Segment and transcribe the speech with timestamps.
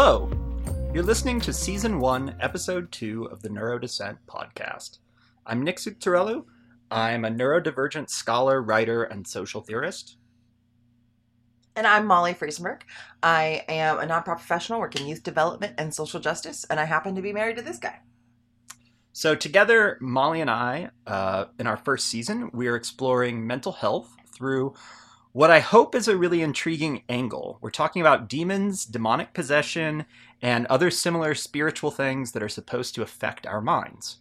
[0.00, 0.30] Hello!
[0.94, 4.98] You're listening to Season 1, Episode 2 of the Neurodescent podcast.
[5.44, 6.44] I'm Nic Zuccarello.
[6.88, 10.16] I'm a neurodivergent scholar, writer, and social theorist.
[11.74, 12.82] And I'm Molly Friesenberg.
[13.24, 17.20] I am a nonprofit professional working youth development and social justice, and I happen to
[17.20, 17.98] be married to this guy.
[19.12, 24.14] So, together, Molly and I, uh, in our first season, we are exploring mental health
[24.32, 24.74] through
[25.32, 27.58] what I hope is a really intriguing angle.
[27.60, 30.06] We're talking about demons, demonic possession,
[30.40, 34.18] and other similar spiritual things that are supposed to affect our minds.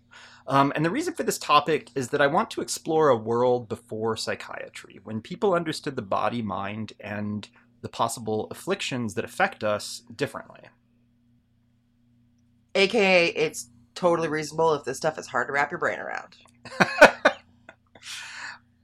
[0.48, 3.68] Um, and the reason for this topic is that I want to explore a world
[3.68, 7.48] before psychiatry, when people understood the body, mind, and
[7.82, 10.62] the possible afflictions that affect us differently.
[12.76, 16.38] AKA, it's totally reasonable if this stuff is hard to wrap your brain around.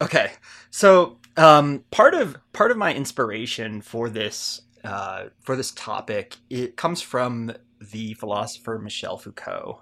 [0.01, 0.31] okay,
[0.69, 6.75] so um, part of part of my inspiration for this uh, for this topic it
[6.75, 7.53] comes from
[7.91, 9.81] the philosopher Michel Foucault,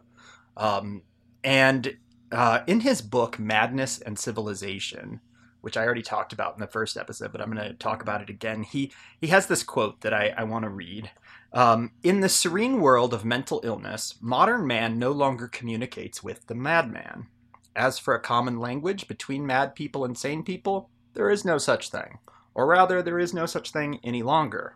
[0.57, 1.03] um,
[1.43, 1.95] and
[2.31, 5.19] uh, in his book Madness and Civilization,
[5.61, 8.21] which I already talked about in the first episode, but I'm going to talk about
[8.21, 8.63] it again.
[8.63, 11.11] He he has this quote that I, I want to read.
[11.53, 16.55] Um, in the serene world of mental illness, modern man no longer communicates with the
[16.55, 17.27] madman.
[17.75, 21.89] As for a common language between mad people and sane people, there is no such
[21.89, 22.19] thing,
[22.53, 24.75] or rather, there is no such thing any longer.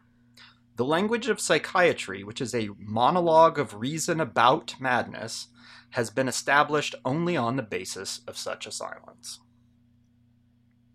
[0.75, 5.47] The language of psychiatry, which is a monologue of reason about madness,
[5.91, 9.39] has been established only on the basis of such a silence.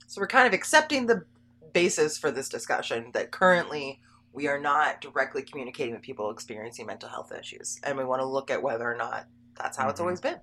[0.06, 1.24] So we're kind of accepting the
[1.72, 4.00] basis for this discussion that currently
[4.32, 7.80] we are not directly communicating with people experiencing mental health issues.
[7.82, 9.26] And we want to look at whether or not
[9.62, 9.90] that's how mm-hmm.
[9.90, 10.38] it's always been.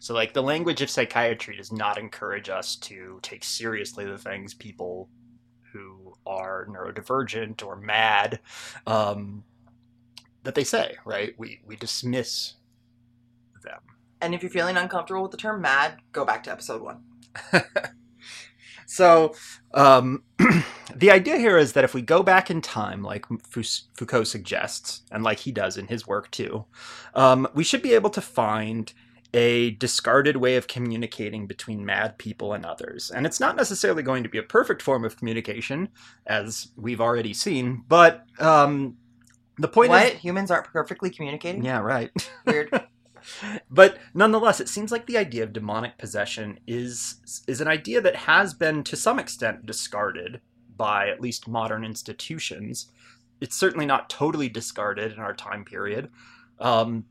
[0.00, 4.54] So, like, the language of psychiatry does not encourage us to take seriously the things
[4.54, 5.08] people
[5.72, 8.40] who are neurodivergent or mad
[8.86, 9.44] um,
[10.42, 11.34] that they say, right?
[11.38, 12.54] We, we dismiss
[13.62, 13.80] them.
[14.20, 17.02] And if you're feeling uncomfortable with the term mad, go back to episode one.
[18.86, 19.34] so,
[19.74, 20.22] um,
[20.94, 23.26] the idea here is that if we go back in time, like
[23.96, 26.64] Foucault suggests, and like he does in his work too,
[27.14, 28.92] um, we should be able to find
[29.34, 33.10] a discarded way of communicating between mad people and others.
[33.10, 35.88] And it's not necessarily going to be a perfect form of communication,
[36.26, 38.98] as we've already seen, but um,
[39.58, 40.06] the point what?
[40.06, 40.20] is.
[40.20, 41.64] Humans aren't perfectly communicating?
[41.64, 42.10] Yeah, right.
[42.46, 42.70] Weird.
[43.70, 48.16] But nonetheless, it seems like the idea of demonic possession is is an idea that
[48.16, 50.40] has been to some extent discarded
[50.76, 52.90] by at least modern institutions.
[53.40, 56.10] It's certainly not totally discarded in our time period.
[56.58, 57.06] Um,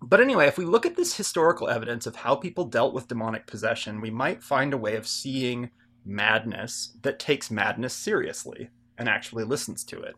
[0.00, 3.46] but anyway, if we look at this historical evidence of how people dealt with demonic
[3.46, 5.70] possession, we might find a way of seeing
[6.04, 8.68] madness that takes madness seriously
[8.98, 10.14] and actually listens to it.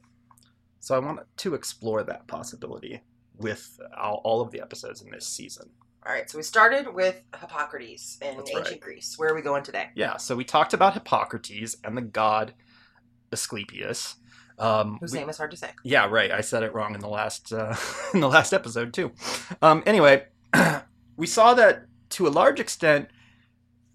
[0.80, 3.02] So I want to explore that possibility
[3.38, 5.70] with all of the episodes in this season.
[6.06, 8.80] All right, so we started with Hippocrates in That's ancient right.
[8.80, 9.14] Greece.
[9.18, 9.90] Where are we going today?
[9.94, 12.54] Yeah, so we talked about Hippocrates and the god
[13.32, 14.16] Asclepius.
[14.58, 15.70] Um, Whose we, name is hard to say.
[15.84, 16.30] Yeah, right.
[16.30, 17.76] I said it wrong in the last uh,
[18.14, 19.12] in the last episode too.
[19.62, 20.26] Um, anyway,
[21.16, 23.08] we saw that to a large extent,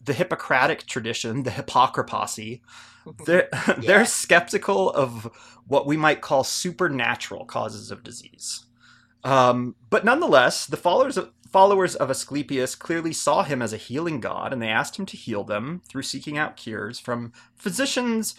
[0.03, 2.61] the Hippocratic tradition, the Hippocraposy,
[3.25, 3.75] they're, yeah.
[3.79, 5.29] they're skeptical of
[5.67, 8.65] what we might call supernatural causes of disease.
[9.23, 14.19] Um, but nonetheless, the followers of, followers of Asclepius clearly saw him as a healing
[14.19, 18.35] god, and they asked him to heal them through seeking out cures from physicians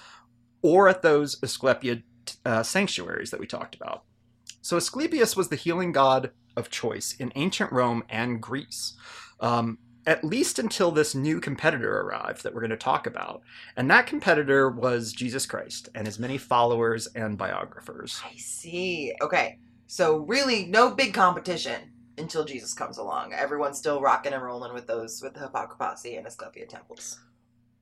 [0.62, 2.02] or at those Asclepiad
[2.44, 4.04] uh, sanctuaries that we talked about.
[4.62, 8.94] So Asclepius was the healing god of choice in ancient Rome and Greece.
[9.40, 13.42] Um, at least until this new competitor arrived that we're going to talk about.
[13.76, 18.20] And that competitor was Jesus Christ and his many followers and biographers.
[18.24, 19.14] I see.
[19.22, 19.58] Okay.
[19.86, 23.32] So really, no big competition until Jesus comes along.
[23.32, 27.18] Everyone's still rocking and rolling with those with the Hippocracy and Asclepiad temples.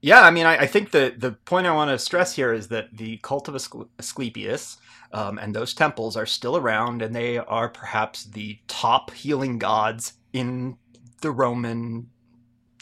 [0.01, 2.69] Yeah, I mean, I, I, think the the point I want to stress here is
[2.69, 4.79] that the cult of Asclepius
[5.13, 10.15] um, and those temples are still around, and they are perhaps the top healing gods
[10.33, 10.77] in
[11.21, 12.11] the Roman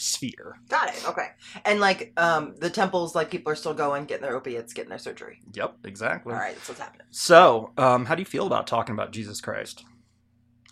[0.00, 0.58] sphere.
[0.69, 1.08] Got it.
[1.08, 1.29] Okay.
[1.64, 4.99] And like um the temples, like people are still going, getting their opiates, getting their
[4.99, 5.41] surgery.
[5.52, 6.32] Yep, exactly.
[6.32, 7.06] All right, that's what's happening.
[7.11, 9.85] So, um, how do you feel about talking about Jesus Christ?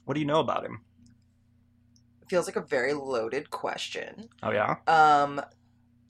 [0.05, 0.81] What do you know about him?
[2.23, 4.29] It feels like a very loaded question.
[4.43, 4.77] Oh yeah.
[4.87, 5.41] Um,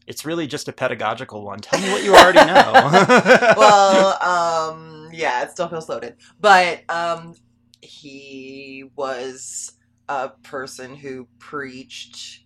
[0.06, 1.59] it's really just a pedagogical one.
[1.59, 2.73] Tell me what you already know.
[3.56, 4.23] well,
[4.73, 7.35] um, yeah, it still feels loaded, but um,
[7.82, 9.73] he was
[10.09, 12.44] a person who preached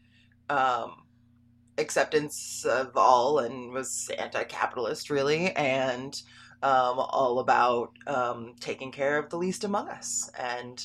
[0.52, 1.04] um,
[1.78, 6.22] acceptance of all and was anti-capitalist really and
[6.62, 10.30] um, all about um, taking care of the least among us.
[10.38, 10.84] And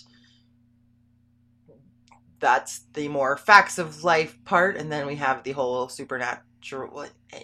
[2.39, 4.77] that's the more facts of life part.
[4.77, 7.05] And then we have the whole supernatural.
[7.33, 7.43] Eh,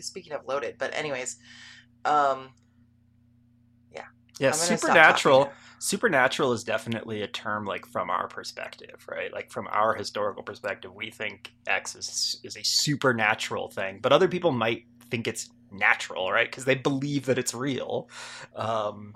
[0.00, 1.38] Speaking of loaded, but anyways,
[2.04, 2.50] um,
[4.38, 5.52] Yeah, stop supernatural.
[5.78, 9.32] Supernatural is definitely a term like from our perspective, right?
[9.32, 14.28] Like from our historical perspective, we think X is is a supernatural thing, but other
[14.28, 16.50] people might think it's natural, right?
[16.50, 18.08] Because they believe that it's real.
[18.56, 19.14] Um,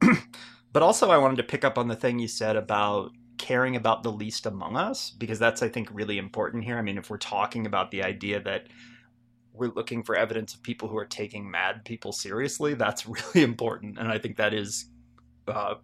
[0.72, 4.02] but also, I wanted to pick up on the thing you said about caring about
[4.02, 6.78] the least among us, because that's I think really important here.
[6.78, 8.66] I mean, if we're talking about the idea that
[9.52, 13.98] we're looking for evidence of people who are taking mad people seriously, that's really important,
[13.98, 14.86] and I think that is
[15.48, 15.74] uh,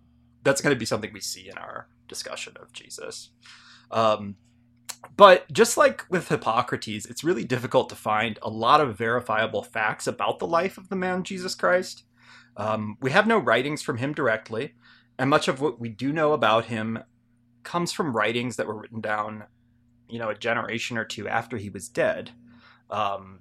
[0.42, 3.30] that's going to be something we see in our discussion of Jesus.
[3.90, 4.36] Um,
[5.16, 10.06] but just like with Hippocrates, it's really difficult to find a lot of verifiable facts
[10.06, 12.04] about the life of the man Jesus Christ.
[12.56, 14.74] Um, we have no writings from him directly,
[15.18, 16.98] and much of what we do know about him
[17.62, 19.44] comes from writings that were written down,
[20.08, 22.32] you know, a generation or two after he was dead.
[22.90, 23.40] Um,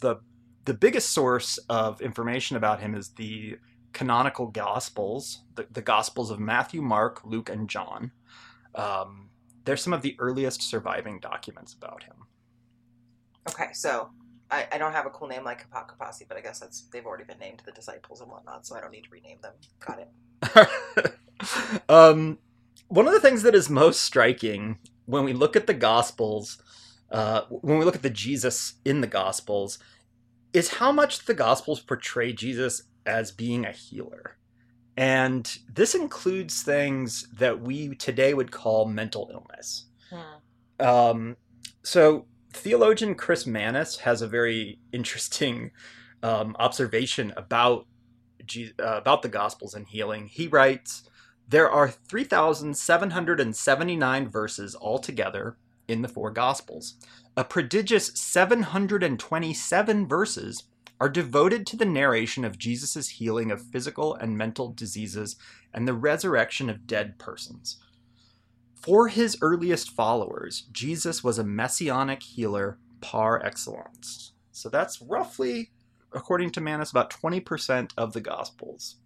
[0.00, 0.16] the
[0.64, 3.56] the biggest source of information about him is the
[3.92, 8.12] canonical gospels, the, the gospels of Matthew, Mark, Luke, and John.
[8.74, 9.30] Um,
[9.64, 12.16] they're some of the earliest surviving documents about him.
[13.48, 14.10] Okay, so
[14.50, 17.24] I, I don't have a cool name like Hippocrates, but I guess that's they've already
[17.24, 19.54] been named the disciples and whatnot, so I don't need to rename them.
[19.80, 21.82] Got it.
[21.88, 22.38] um,
[22.88, 26.62] one of the things that is most striking when we look at the Gospels,
[27.10, 29.78] uh, when we look at the Jesus in the Gospels,
[30.52, 34.36] is how much the Gospels portray Jesus as being a healer.
[34.96, 39.86] And this includes things that we today would call mental illness.
[40.10, 40.86] Hmm.
[40.86, 41.36] Um,
[41.82, 45.70] so theologian Chris Manus has a very interesting
[46.22, 47.86] um, observation about
[48.78, 50.26] uh, about the Gospels and healing.
[50.26, 51.04] He writes,
[51.48, 55.56] "There are three thousand seven hundred and seventy-nine verses altogether
[55.88, 56.94] in the four Gospels.
[57.36, 60.64] A prodigious seven hundred and twenty-seven verses."
[61.02, 65.34] Are devoted to the narration of Jesus' healing of physical and mental diseases
[65.74, 67.78] and the resurrection of dead persons.
[68.76, 74.34] For his earliest followers, Jesus was a messianic healer par excellence.
[74.52, 75.72] So that's roughly,
[76.12, 78.98] according to Manus, about 20% of the Gospels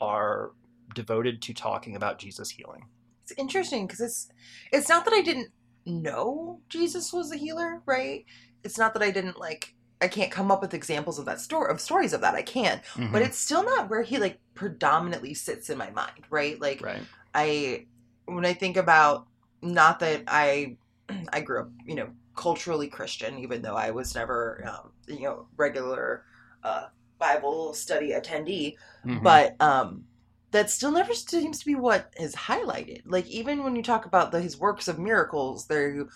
[0.00, 0.52] are
[0.94, 2.86] devoted to talking about Jesus healing.
[3.24, 4.28] It's interesting because it's
[4.70, 5.50] it's not that I didn't
[5.84, 8.24] know Jesus was a healer, right?
[8.62, 11.70] It's not that I didn't like I can't come up with examples of that story
[11.72, 12.34] of stories of that.
[12.34, 13.12] I can, Mm-hmm.
[13.12, 16.60] but it's still not where he like predominantly sits in my mind, right?
[16.60, 17.06] Like right.
[17.34, 17.86] I
[18.26, 19.26] when I think about
[19.62, 20.76] not that I
[21.32, 25.48] I grew up, you know, culturally Christian, even though I was never um, you know,
[25.56, 26.24] regular
[26.62, 26.86] uh
[27.18, 28.74] Bible study attendee,
[29.04, 29.20] Mhm.
[29.22, 30.04] but um
[30.52, 33.02] that still never seems to be what is highlighted.
[33.06, 36.06] Like even when you talk about the, his works of miracles, they're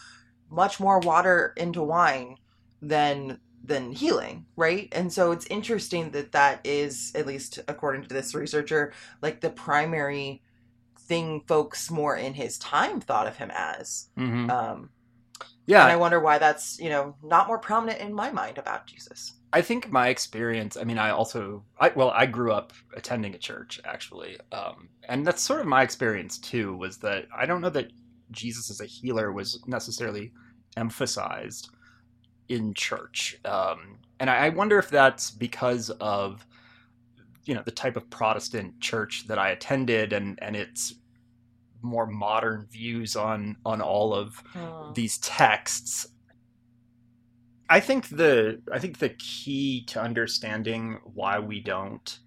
[0.50, 2.36] much more water into wine
[2.82, 4.88] than than healing, right?
[4.92, 8.92] And so it's interesting that that is at least according to this researcher
[9.22, 10.42] like the primary
[10.98, 14.08] thing folks more in his time thought of him as.
[14.16, 14.50] Mhm.
[14.50, 14.90] Um
[15.66, 18.86] yeah, and I wonder why that's, you know, not more prominent in my mind about
[18.86, 19.34] Jesus.
[19.52, 20.78] I think my experience.
[20.78, 25.26] I mean, I also, I well, I grew up attending a church actually, um, and
[25.26, 26.74] that's sort of my experience too.
[26.74, 27.92] Was that I don't know that
[28.30, 30.32] Jesus as a healer was necessarily
[30.76, 31.68] emphasized
[32.48, 36.46] in church, um, and I, I wonder if that's because of
[37.44, 40.94] you know the type of Protestant church that I attended, and and its
[41.82, 44.42] more modern views on on all of
[44.94, 46.08] these texts.
[47.68, 52.18] I think the i think the key to understanding why we don't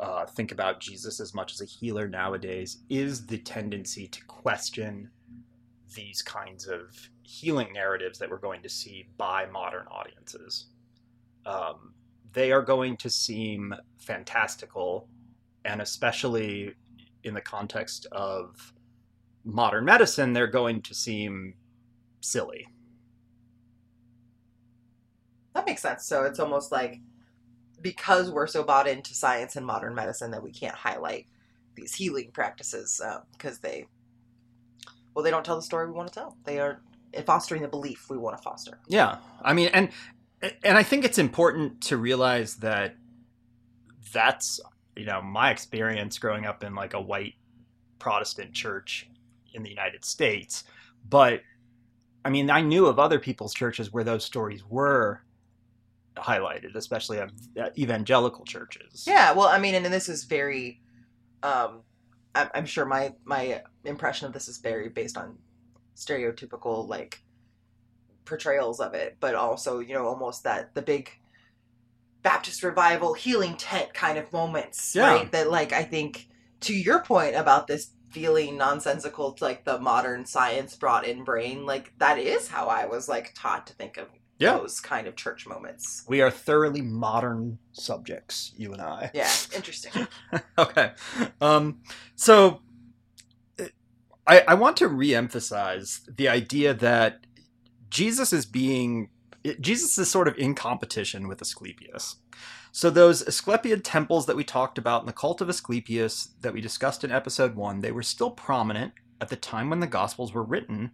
[0.00, 5.10] uh, think about jesus as much as a healer nowadays is the tendency to question
[5.94, 10.66] these kinds of healing narratives that we're going to see by modern audiences
[11.46, 11.94] um,
[12.32, 15.08] they are going to seem fantastical
[15.64, 16.72] and especially
[17.24, 18.72] in the context of
[19.44, 21.54] modern medicine they're going to seem
[22.20, 22.66] silly
[25.54, 26.04] That makes sense.
[26.04, 27.00] So it's almost like
[27.80, 31.26] because we're so bought into science and modern medicine that we can't highlight
[31.74, 33.00] these healing practices
[33.32, 33.86] because they,
[35.14, 36.36] well, they don't tell the story we want to tell.
[36.44, 36.80] They are
[37.26, 38.78] fostering the belief we want to foster.
[38.88, 39.90] Yeah, I mean, and
[40.62, 42.96] and I think it's important to realize that
[44.12, 44.60] that's
[44.96, 47.34] you know my experience growing up in like a white
[47.98, 49.08] Protestant church
[49.54, 50.64] in the United States,
[51.08, 51.42] but
[52.24, 55.22] I mean, I knew of other people's churches where those stories were
[56.16, 59.04] highlighted, especially at evangelical churches.
[59.06, 60.80] Yeah, well, I mean, and this is very,
[61.42, 61.82] um,
[62.34, 65.38] I'm, I'm sure my my impression of this is very based on
[65.96, 67.22] stereotypical like
[68.24, 71.10] portrayals of it, but also you know almost that the big
[72.22, 75.08] Baptist revival healing tent kind of moments, Yeah.
[75.08, 75.32] right?
[75.32, 76.28] That like I think
[76.60, 81.66] to your point about this feeling nonsensical to like the modern science brought in brain,
[81.66, 84.06] like that is how I was like taught to think of
[84.42, 84.58] Yeah.
[84.58, 86.04] those kind of church moments.
[86.08, 89.10] We are thoroughly modern subjects, you and I.
[89.14, 90.06] Yeah, interesting.
[90.58, 90.92] okay.
[91.40, 91.80] Um,
[92.16, 92.60] so
[94.26, 97.26] I, I want to re-emphasize the idea that
[97.90, 99.10] Jesus is being
[99.60, 102.16] Jesus is sort of in competition with Asclepius.
[102.70, 106.60] So those Asclepiad temples that we talked about in the cult of Asclepius that we
[106.60, 110.42] discussed in episode one, they were still prominent at the time when the Gospels were
[110.44, 110.92] written.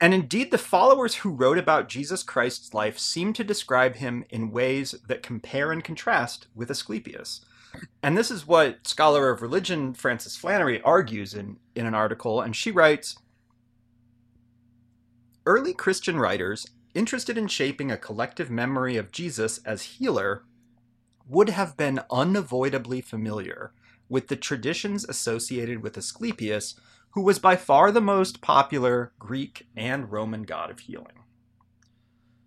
[0.00, 4.50] And indeed, the followers who wrote about Jesus Christ's life seem to describe him in
[4.50, 7.44] ways that compare and contrast with Asclepius.
[8.02, 12.54] And this is what scholar of religion Frances Flannery argues in, in an article, and
[12.54, 13.16] she writes
[15.46, 20.44] Early Christian writers, interested in shaping a collective memory of Jesus as healer,
[21.28, 23.72] would have been unavoidably familiar
[24.08, 26.74] with the traditions associated with Asclepius,
[27.12, 31.24] who was by far the most popular Greek and Roman god of healing.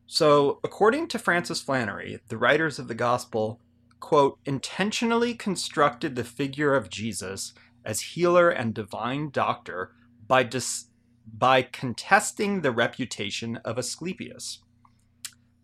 [0.08, 3.60] So, according to Frances Flannery, the writers of the Gospel,
[4.00, 7.54] quote, intentionally constructed the figure of Jesus
[7.84, 9.94] as healer and divine doctor
[10.28, 10.86] by, dis-
[11.32, 14.60] by contesting the reputation of Asclepius.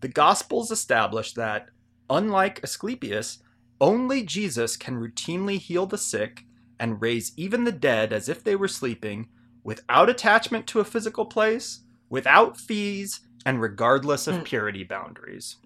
[0.01, 1.69] The Gospels establish that,
[2.09, 3.43] unlike Asclepius,
[3.79, 6.45] only Jesus can routinely heal the sick
[6.81, 9.29] and raise even the dead as if they were sleeping,
[9.63, 14.43] without attachment to a physical place, without fees, and regardless of Hmm.
[14.43, 15.57] purity boundaries.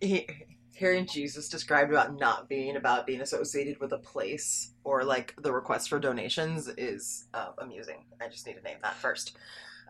[0.00, 0.28] he,
[0.74, 5.52] hearing Jesus described about not being about being associated with a place or like the
[5.52, 8.04] request for donations is uh, amusing.
[8.20, 9.36] I just need to name that first.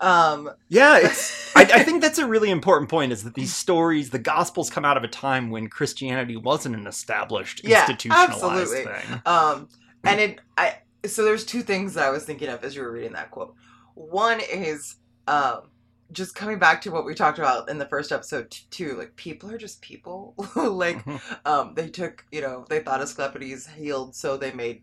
[0.00, 1.54] Um, Yeah, it's.
[1.56, 3.12] I, I think that's a really important point.
[3.12, 6.86] Is that these stories, the Gospels, come out of a time when Christianity wasn't an
[6.86, 8.84] established, Yeah, institutionalized absolutely.
[8.92, 9.22] thing.
[9.26, 9.68] um,
[10.04, 12.92] and it, I so there's two things that I was thinking of as you were
[12.92, 13.54] reading that quote.
[13.94, 14.96] One is
[15.26, 15.70] um,
[16.12, 18.96] just coming back to what we talked about in the first episode t- too.
[18.96, 20.34] Like people are just people.
[20.56, 21.04] like
[21.44, 24.82] um, they took you know they thought Asclepiades healed, so they made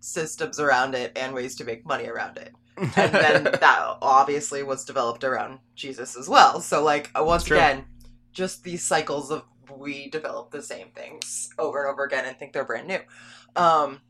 [0.00, 2.52] systems around it and ways to make money around it.
[2.76, 6.60] and then that obviously was developed around Jesus as well.
[6.60, 7.84] So like uh, once again,
[8.32, 9.44] just these cycles of
[9.78, 13.00] we develop the same things over and over again and think they're brand new.
[13.56, 14.00] Um,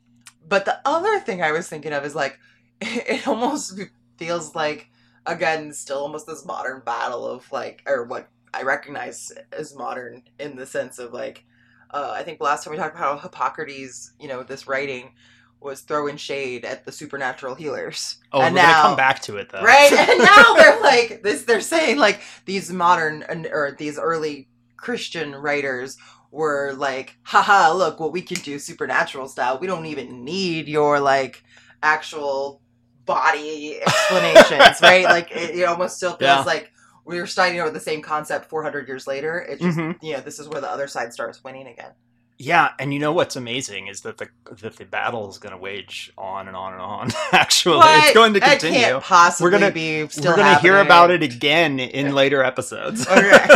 [0.47, 2.39] but the other thing I was thinking of is like
[2.81, 3.79] it almost
[4.17, 4.89] feels like
[5.27, 10.57] again still almost this modern battle of like or what I recognize as modern in
[10.57, 11.45] the sense of like
[11.91, 15.13] uh, I think last time we talked about how Hippocrates, you know, this writing
[15.61, 18.19] was throwing shade at the supernatural healers.
[18.33, 19.63] oh, and we're gonna now- come back to it though.
[19.63, 19.93] Right?
[20.11, 25.97] And now they're like this they're saying like these modern or these early Christian writers
[26.35, 29.59] were like, haha, look what we can do supernatural style.
[29.61, 31.45] We don't even need your like
[31.83, 32.61] actual
[33.05, 35.05] body explanations, right?
[35.05, 36.41] Like it, it almost still feels Yeah.
[36.43, 36.73] like
[37.05, 39.39] we are starting over the same concept 400 years later.
[39.39, 39.97] It just, Mhm.
[40.03, 41.93] you know, this is where the other side starts winning again.
[42.37, 44.27] Yeah, and you know what's amazing is that the
[44.61, 47.11] that the battle is going to wage on and on and on.
[47.33, 48.81] Actually, it's going to continue.
[48.81, 52.43] can't possibly We're gonna- be still We're going to hear about it again in later
[52.43, 53.07] episodes.
[53.07, 53.47] Okay.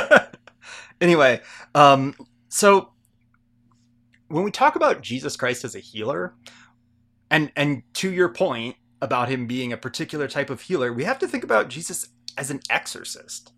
[1.00, 1.40] anyway,
[1.74, 2.14] um,
[2.58, 2.90] so
[4.26, 6.34] when we talk about Jesus Christ as a healer,
[7.30, 11.20] and and to your point about him being a particular type of healer, we have
[11.20, 13.52] to think about Jesus as an exorcist.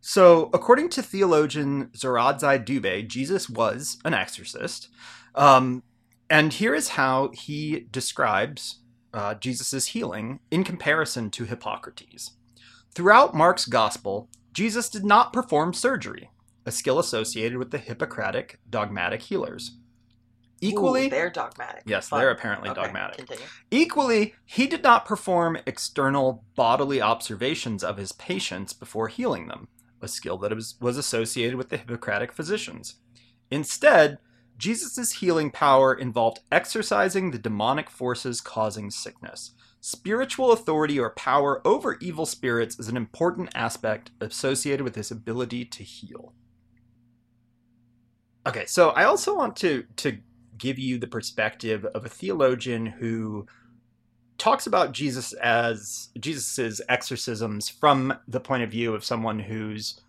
[0.00, 4.90] So, according to theologian Zorodzai Dube, Jesus was an exorcist.
[5.34, 5.82] Um,
[6.30, 8.78] and here is how he describes
[9.12, 12.30] uh, Jesus' healing in comparison to Hippocrates.
[12.94, 16.30] Throughout Mark's gospel, Jesus did not perform surgery,
[16.66, 19.78] a skill associated with the Hippocratic dogmatic healers.
[20.60, 21.82] Equally, Ooh, they're dogmatic.
[21.86, 22.18] yes, Fun.
[22.20, 23.18] they're apparently Okay, dogmatic.
[23.18, 23.44] Continue.
[23.70, 29.68] Equally, he did not perform external bodily observations of his patients before healing them,
[30.00, 32.96] a skill that was, was associated with the Hippocratic physicians.
[33.50, 34.18] Instead,
[34.56, 39.52] Jesus' healing power involved exorcising the demonic forces causing sickness.
[39.82, 45.66] Spiritual authority or power over evil spirits is an important aspect associated with his ability
[45.66, 46.32] to heal.
[48.46, 50.18] Okay, so I also want to to
[50.56, 53.46] give you the perspective of a theologian who
[54.38, 60.00] talks about Jesus as Jesus's exorcisms from the point of view of someone who's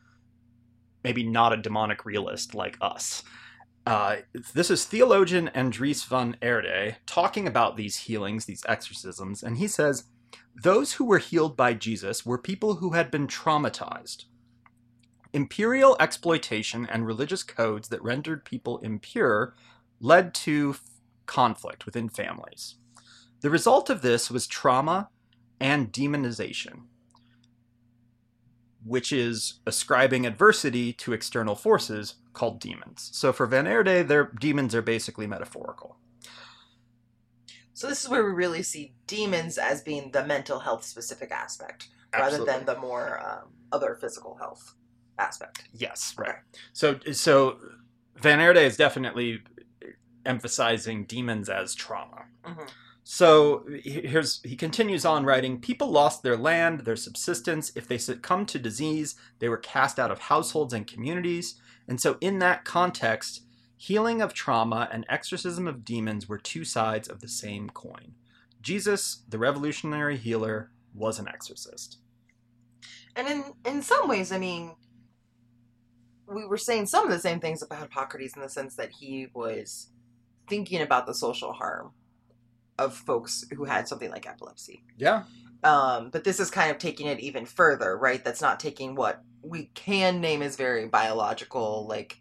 [1.03, 3.23] maybe not a demonic realist like us.
[3.85, 4.17] Uh,
[4.53, 10.05] this is theologian Andries van Aarde talking about these healings, these exorcisms, and he says
[10.61, 14.25] those who were healed by Jesus were people who had been traumatized.
[15.37, 19.53] Imperial exploitation and religious codes that rendered people impure
[19.99, 20.77] led to
[21.27, 22.77] conflict within families.
[23.41, 25.09] The result of this was trauma
[25.59, 26.85] and demonization,
[28.83, 33.11] which is ascribing adversity to external forces called demons.
[33.13, 35.97] So for Van Aarde, their demons are basically metaphorical.
[37.75, 41.89] So this is where we really see demons as being the mental health specific aspect,
[42.11, 44.73] rather than the more um, other physical health
[45.19, 45.63] aspect.
[45.73, 46.35] Yes, right.
[46.73, 47.57] So so
[48.15, 49.41] Van Aarde is definitely
[50.25, 52.25] emphasizing demons as trauma.
[52.45, 52.69] Mhm.
[53.03, 58.49] So here's he continues on writing people lost their land, their subsistence, if they succumbed
[58.49, 61.55] to disease, they were cast out of households and communities.
[61.87, 63.43] And so in that context,
[63.77, 68.15] healing of trauma and exorcism of demons were two sides of the same coin.
[68.61, 71.99] Jesus, the revolutionary healer, was an exorcist.
[73.15, 74.75] And in in some ways, I mean,
[76.27, 79.27] we were saying some of the same things about Hippocrates in the sense that he
[79.33, 79.89] was
[80.47, 81.91] thinking about the social harm
[82.77, 84.83] of folks who had something like epilepsy.
[84.97, 85.23] Yeah.
[85.63, 88.23] Um, but this is kind of taking it even further, right?
[88.23, 92.19] That's not taking what we can name as very biological, like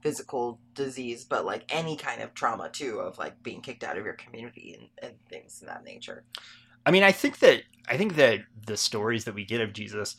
[0.00, 4.04] physical disease, but like any kind of trauma too, of like being kicked out of
[4.04, 6.24] your community and, and things in that nature.
[6.86, 10.16] I mean, I think that I think that the stories that we get of Jesus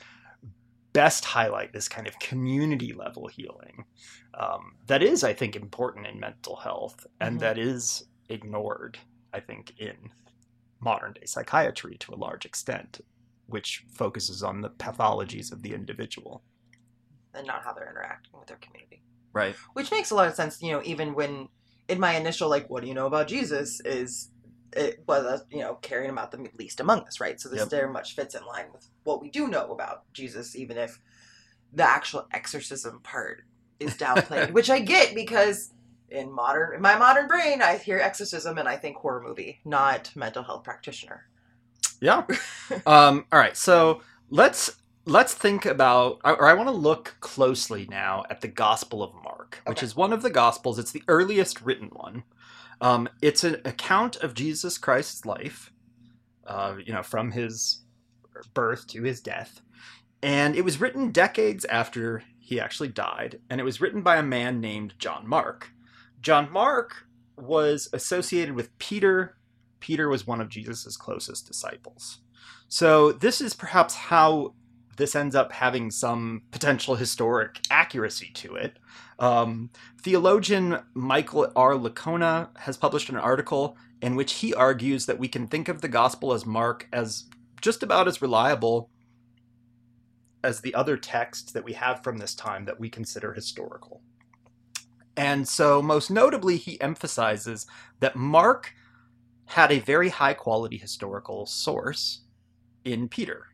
[0.94, 3.86] best highlight this kind of community level healing
[4.34, 7.40] um, that is, I think, important in mental health and Mhm.
[7.42, 8.98] that is ignored,
[9.34, 10.12] I think, in
[10.80, 13.02] modern day psychiatry to a large extent,
[13.48, 16.44] which focuses on the pathologies of the individual.
[17.36, 19.04] and not how they're interacting with their community.
[19.34, 19.56] Right.
[19.74, 21.48] Which makes a lot of sense, you know, even when
[21.88, 24.32] in my initial like, what do you know about Jesus is
[24.76, 27.40] it was uh, you know caring about out the least among us, right?
[27.40, 27.70] So this Yep.
[27.70, 31.00] very much fits in line with what we do know about Jesus, even if
[31.74, 33.44] the actual exorcism part
[33.80, 35.72] is downplayed, which I get because
[36.10, 40.12] in modern in my modern brain, I hear exorcism and I think horror movie, not
[40.16, 41.24] mental health practitioner.
[42.02, 42.24] Yeah.
[42.86, 43.58] um, all right.
[43.58, 44.72] So let's
[45.06, 49.62] let's think about, or I want to look closely now at the Gospel of Mark,
[49.66, 49.84] which Okay.
[49.84, 50.78] is one of the Gospels.
[50.80, 52.24] It's the earliest written one.
[52.82, 55.72] Um, it's an account of Jesus Christ's life,
[56.48, 57.82] uh, you know, from his
[58.54, 59.62] birth to his death,
[60.22, 64.24] and it was written decades after he actually died, and it was written by a
[64.24, 65.72] man named John Mark.
[66.22, 67.06] John Mark
[67.38, 69.36] was associated with Peter
[69.80, 72.20] Peter was one of Jesus' closest disciples.
[72.68, 74.54] So this is perhaps how
[75.00, 78.78] this ends up having some potential historic accuracy to it.
[79.18, 81.74] Um, theologian Michael R.
[81.74, 85.88] Licona has published an article in which he argues that we can think of the
[85.88, 87.26] gospel as Mark as
[87.62, 88.90] just about as reliable
[90.44, 94.02] as the other texts that we have from this time that we consider historical.
[95.18, 97.68] And so, most notably, he emphasizes
[98.00, 98.74] that Mark
[99.46, 102.22] had a very high quality historical source
[102.86, 103.48] in Peter.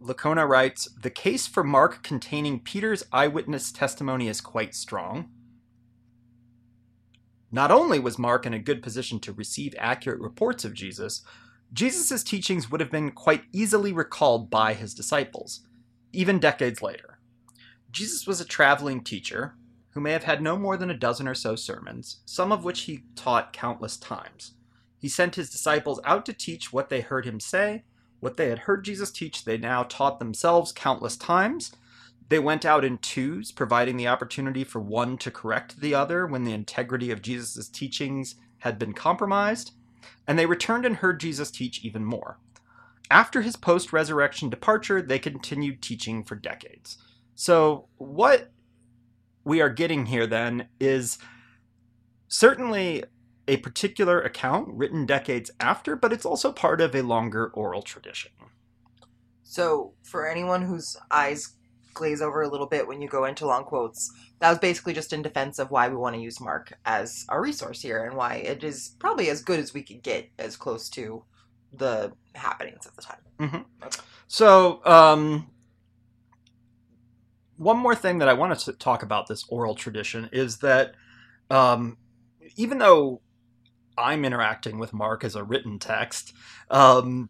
[0.00, 5.30] Licona writes The case for Mark containing Peter's eyewitness testimony is quite strong.
[7.52, 11.22] Not only was Mark in a good position to receive accurate reports of Jesus,
[11.72, 15.60] Jesus' teachings would have been quite easily recalled by his disciples,
[16.12, 17.18] even decades later.
[17.90, 19.54] Jesus was a traveling teacher
[19.90, 22.82] who may have had no more than a dozen or so sermons, some of which
[22.82, 24.54] he taught countless times.
[24.98, 27.84] He sent his disciples out to teach what they heard him say.
[28.20, 31.72] What they had heard Jesus teach, they now taught themselves countless times.
[32.28, 36.44] They went out in twos, providing the opportunity for one to correct the other when
[36.44, 39.72] the integrity of Jesus' teachings had been compromised.
[40.28, 42.38] And they returned and heard Jesus teach even more.
[43.10, 46.98] After his post resurrection departure, they continued teaching for decades.
[47.34, 48.52] So, what
[49.44, 51.18] we are getting here then is
[52.28, 53.02] certainly
[53.50, 58.30] a particular account written decades after, but it's also part of a longer oral tradition.
[59.42, 61.56] So, for anyone whose eyes
[61.92, 64.08] glaze over a little bit when you go into long quotes,
[64.38, 67.42] that was basically just in defense of why we want to use Mark as our
[67.42, 70.88] resource here and why it is probably as good as we could get as close
[70.90, 71.24] to
[71.72, 73.18] the happenings at the time.
[74.28, 75.50] So, um,
[77.56, 80.94] one more thing that I wanted to talk about this oral tradition is that
[81.50, 81.96] um,
[82.54, 83.22] even though
[84.00, 86.32] I'm interacting with Mark as a written text,
[86.70, 87.28] um,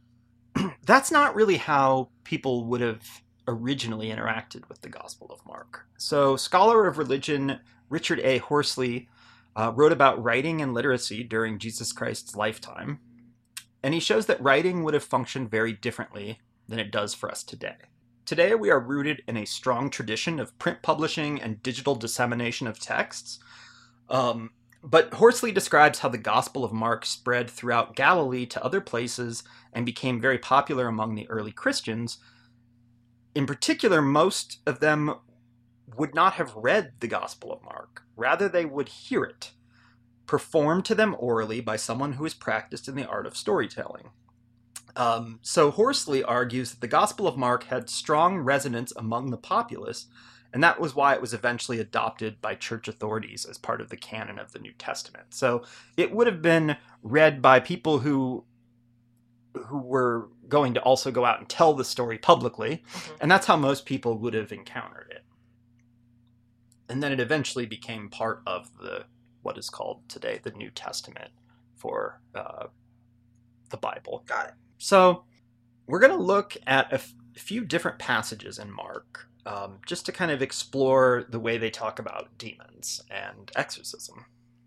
[0.86, 3.02] that's not really how people would have
[3.48, 5.86] originally interacted with the Gospel of Mark.
[5.98, 8.38] So, scholar of religion Richard A.
[8.38, 9.08] Horsley
[9.56, 13.00] uh, wrote about writing and literacy during Jesus Christ's lifetime,
[13.82, 17.42] and he shows that writing would have functioned very differently than it does for us
[17.42, 17.76] today.
[18.24, 22.78] Today, we are rooted in a strong tradition of print publishing and digital dissemination of
[22.78, 23.40] texts.
[24.08, 24.50] Um,
[24.82, 29.84] but Horsley describes how the Gospel of Mark spread throughout Galilee to other places and
[29.84, 32.18] became very popular among the early Christians.
[33.34, 35.14] In particular, most of them
[35.96, 38.02] would not have read the Gospel of Mark.
[38.16, 39.52] Rather, they would hear it,
[40.26, 44.10] performed to them orally by someone who is practiced in the art of storytelling.
[44.96, 50.06] Um, so Horsley argues that the Gospel of Mark had strong resonance among the populace,
[50.52, 53.96] and that was why it was eventually adopted by church authorities as part of the
[53.96, 55.26] canon of the New Testament.
[55.34, 55.62] So
[55.96, 58.44] it would have been read by people who
[59.66, 63.16] who were going to also go out and tell the story publicly, Mhm.
[63.20, 65.24] and that's how most people would have encountered it.
[66.88, 69.06] And then it eventually became part of the
[69.42, 71.30] what is called today the New Testament
[71.74, 72.66] for uh,
[73.70, 74.22] the Bible.
[74.26, 74.54] Got it.
[74.78, 75.24] So
[75.86, 80.12] we're going to look at a f- few different passages in Mark um, just to
[80.12, 84.26] kind of explore the way they talk about demons and exorcism.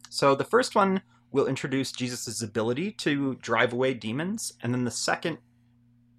[0.09, 4.91] So the first one will introduce Jesus' ability to drive away demons, and then the
[4.91, 5.39] second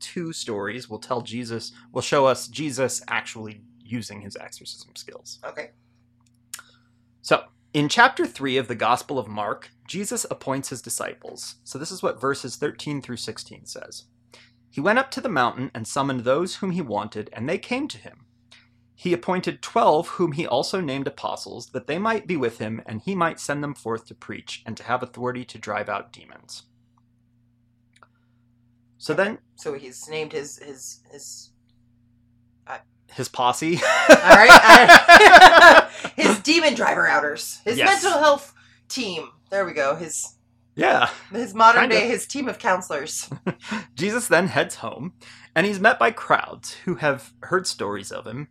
[0.00, 5.38] two stories will tell Jesus, will show us Jesus actually using his exorcism skills.
[5.44, 5.70] Okay.
[7.22, 11.56] So, in chapter 3 of the Gospel of Mark, Jesus appoints his disciples.
[11.64, 14.04] So, this is what verses 13 through 16 says.
[14.70, 17.86] He went up to the mountain and summoned those whom he wanted, and they came
[17.88, 18.23] to him.
[18.96, 23.00] He appointed twelve, whom he also named apostles, that they might be with him, and
[23.02, 26.62] he might send them forth to preach, and to have authority to drive out demons.
[28.98, 31.50] So then, So he's named his his his
[32.66, 32.78] uh,
[33.12, 33.76] his posse.
[34.08, 38.02] all right uh, his demon driver outers his Yes.
[38.02, 38.54] mental health
[38.88, 39.28] team.
[39.50, 39.94] There we go.
[39.96, 40.36] His
[40.76, 41.10] yeah.
[41.30, 43.28] his modern day his team of counselors.
[43.94, 45.14] Jesus then heads home,
[45.54, 48.48] and he's met by crowds who have heard stories of him.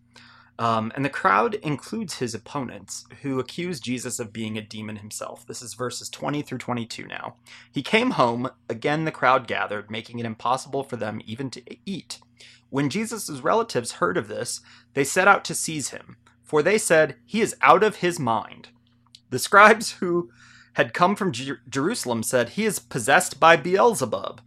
[0.60, 5.46] Um, and the crowd includes his opponents, who accuse Jesus of being a demon himself.
[5.48, 7.36] This is verses 20 through 22 now.
[7.72, 12.20] He came home, again the crowd gathered, making it impossible for them even to eat.
[12.70, 14.62] When Jesus' relatives heard of this,
[14.94, 18.70] they set out to seize him, for they said, He is out of his mind.
[19.32, 20.30] The scribes who
[20.74, 24.42] had come from Jer- Jerusalem said, He is possessed by Beelzebub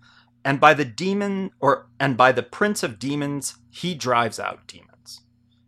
[0.45, 4.96] and by the demon or and by the prince of demons he drives out demons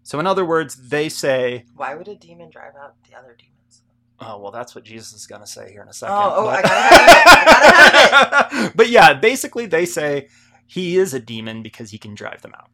[0.08, 3.82] so in other words they say Why would a demon drive out the other demons?
[4.20, 6.32] oh well that's what jesus is going to say here in a oh, second Oh,
[6.36, 7.26] oh, but- I gotta have it.
[7.26, 10.28] I gotta have but yeah basically they say
[10.66, 12.70] he is a demon because he can drive them out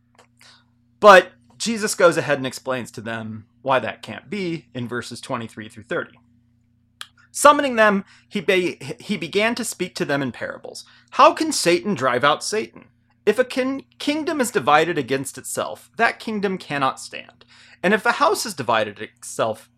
[1.00, 5.68] but jesus goes ahead and explains to them why that can't be in verses 23
[5.68, 6.12] through 30
[7.36, 10.84] Summoning them, he, be- he began to speak to them in parables.
[11.10, 12.84] How can Satan drive out Satan?
[13.26, 17.44] If a kin- kingdom is divided against itself, that kingdom cannot stand.
[17.82, 19.70] And if a house is divided itself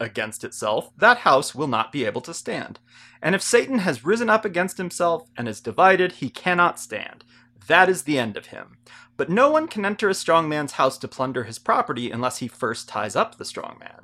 [0.00, 2.80] against itself, that house will not be able to stand.
[3.22, 7.24] And if Satan has risen up against himself and is divided, he cannot stand.
[7.68, 8.78] That is the end of him.
[9.16, 12.48] But no one can enter a strong man's house to plunder his property unless he
[12.48, 14.00] first ties up the strong man.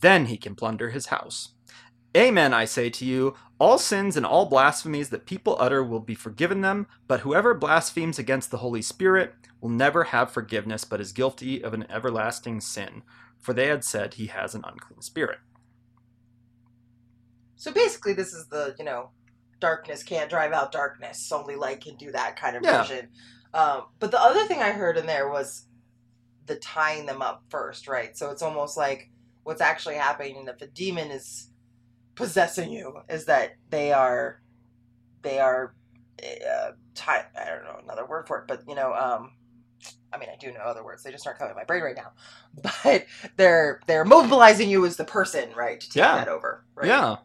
[0.00, 1.52] Then he can plunder his house.
[2.16, 6.14] Amen, I say to you, all sins and all blasphemies that people utter will be
[6.16, 11.12] forgiven them, but whoever blasphemes against the Holy Spirit will never have forgiveness, but is
[11.12, 13.04] guilty of an everlasting sin,
[13.38, 15.38] for they had said he has an unclean spirit.
[17.56, 19.10] So basically, this is the you know,
[19.60, 21.30] darkness can't drive out darkness.
[21.32, 22.88] Only light can do that kind of Yeah.
[22.88, 23.08] version.
[23.54, 25.66] Um, but the other thing I heard in there was
[26.46, 28.16] the tying them up first, right?
[28.16, 29.10] So it's almost like
[29.44, 31.50] what's actually happening if a demon is
[32.20, 34.40] possessing you is that they are
[35.22, 35.74] they are
[36.22, 39.32] uh, tie I don't know another word for it, but you know, um,
[40.12, 41.02] I mean, I do know other words.
[41.04, 42.12] They just aren't coming to my brain right now.
[42.84, 43.06] But
[43.36, 46.14] they're they're mobilizing you as the person, right, to take Yeah.
[46.16, 46.88] that over, right?
[46.88, 47.16] Yeah.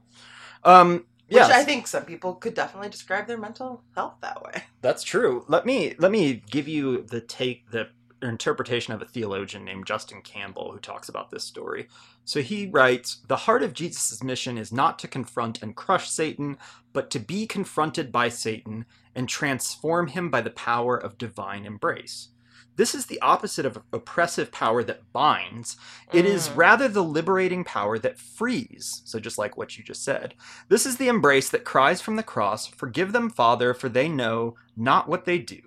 [0.63, 4.63] Um, Which yes, I think some people could definitely describe their mental health that way.
[4.81, 5.45] that's true.
[5.47, 7.89] Let me let me give you the take the
[8.29, 11.87] interpretation of a theologian named Justin Campbell who talks about this story.
[12.23, 16.57] So he writes, "The heart of Jesus' mission is not to confront and crush Satan,
[16.93, 22.29] but to be confronted by Satan and transform him by the power of divine embrace."
[22.77, 25.77] This is the opposite of oppressive power that binds.
[26.11, 26.57] It is Mm.
[26.57, 29.01] rather the liberating power that frees.
[29.05, 30.33] So, just like what you just said.
[30.67, 34.55] This is the embrace that cries from the cross, Forgive them, Father, for they know
[34.75, 35.61] not what they do.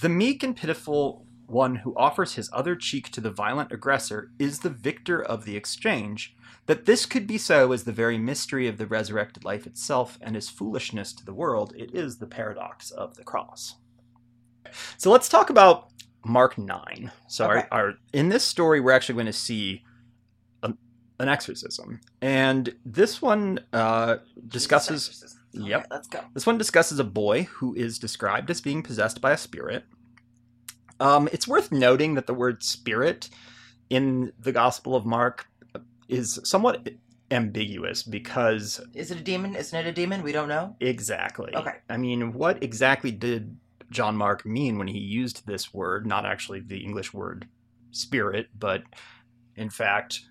[0.00, 4.60] The meek and pitiful one who offers his other cheek to the violent aggressor is
[4.60, 6.34] the victor of the exchange.
[6.66, 10.36] That this could be so is the very mystery of the resurrected life itself and
[10.36, 11.72] is foolishness to the world.
[11.76, 13.76] It is the paradox of the cross.
[14.96, 15.90] So let's talk about
[16.24, 17.12] Mark 9.
[17.28, 17.66] So Okay.
[17.70, 19.84] our, our in this story we're actually going to see
[20.64, 20.74] a,
[21.20, 22.00] an exorcism.
[22.20, 24.16] And this one uh,
[24.48, 25.35] discusses.
[25.64, 25.80] Yep.
[25.80, 26.20] Okay, let's go.
[26.34, 29.84] this one discusses a boy who is described as being possessed by a spirit.
[31.00, 33.28] Um, it's worth noting that the word spirit
[33.90, 35.46] in the Gospel of Mark
[36.08, 36.88] is somewhat
[37.30, 39.54] ambiguous because Is it a demon?
[39.56, 40.22] Isn't it a demon?
[40.22, 40.76] We don't know.
[40.80, 41.54] exactly.
[41.54, 41.74] Okay.
[41.90, 43.56] I mean, what exactly did
[43.90, 46.06] John Mark mean when he used this word?
[46.06, 47.46] Not actually the English word
[47.90, 48.82] spirit, but
[49.56, 50.22] in fact,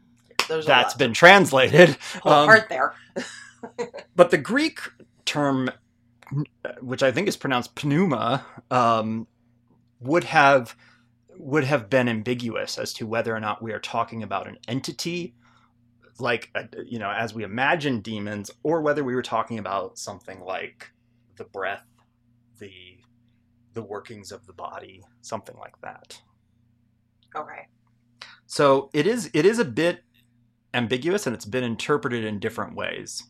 [0.47, 1.97] There's that's been translated.
[2.23, 2.93] whole um, part there.
[4.15, 4.79] But the Greek
[5.25, 5.69] term,
[6.81, 9.27] which I think is pronounced pneuma, um,
[9.99, 10.75] would have
[11.37, 15.35] would have been ambiguous as to whether or not we are talking about an entity,
[16.19, 20.39] like uh, you know, as we imagine demons, or whether we were talking about something
[20.39, 20.91] like
[21.35, 21.85] the breath,
[22.59, 22.71] the
[23.73, 26.21] the workings of the body, something like that.
[27.35, 27.67] Okay.
[28.45, 30.03] So it is it is a bit
[30.73, 33.23] ambiguous, and it's been interpreted in different ways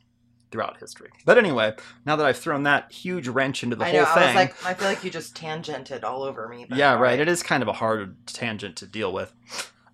[0.56, 1.10] throughout history.
[1.26, 1.74] But anyway,
[2.06, 4.06] now that I've thrown that huge wrench into the I whole know.
[4.06, 6.66] thing, I was like, I feel like you just tangented all over me.
[6.68, 7.20] But yeah, right.
[7.20, 9.34] It is kind of a hard tangent to deal with.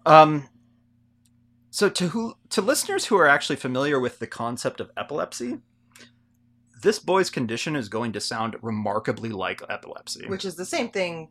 [0.06, 0.48] Um,
[1.72, 5.58] so to who to listeners who are actually familiar with the concept of epilepsy,
[6.84, 10.28] this boy's condition is going to sound remarkably like epilepsy.
[10.28, 11.30] Which is the same thing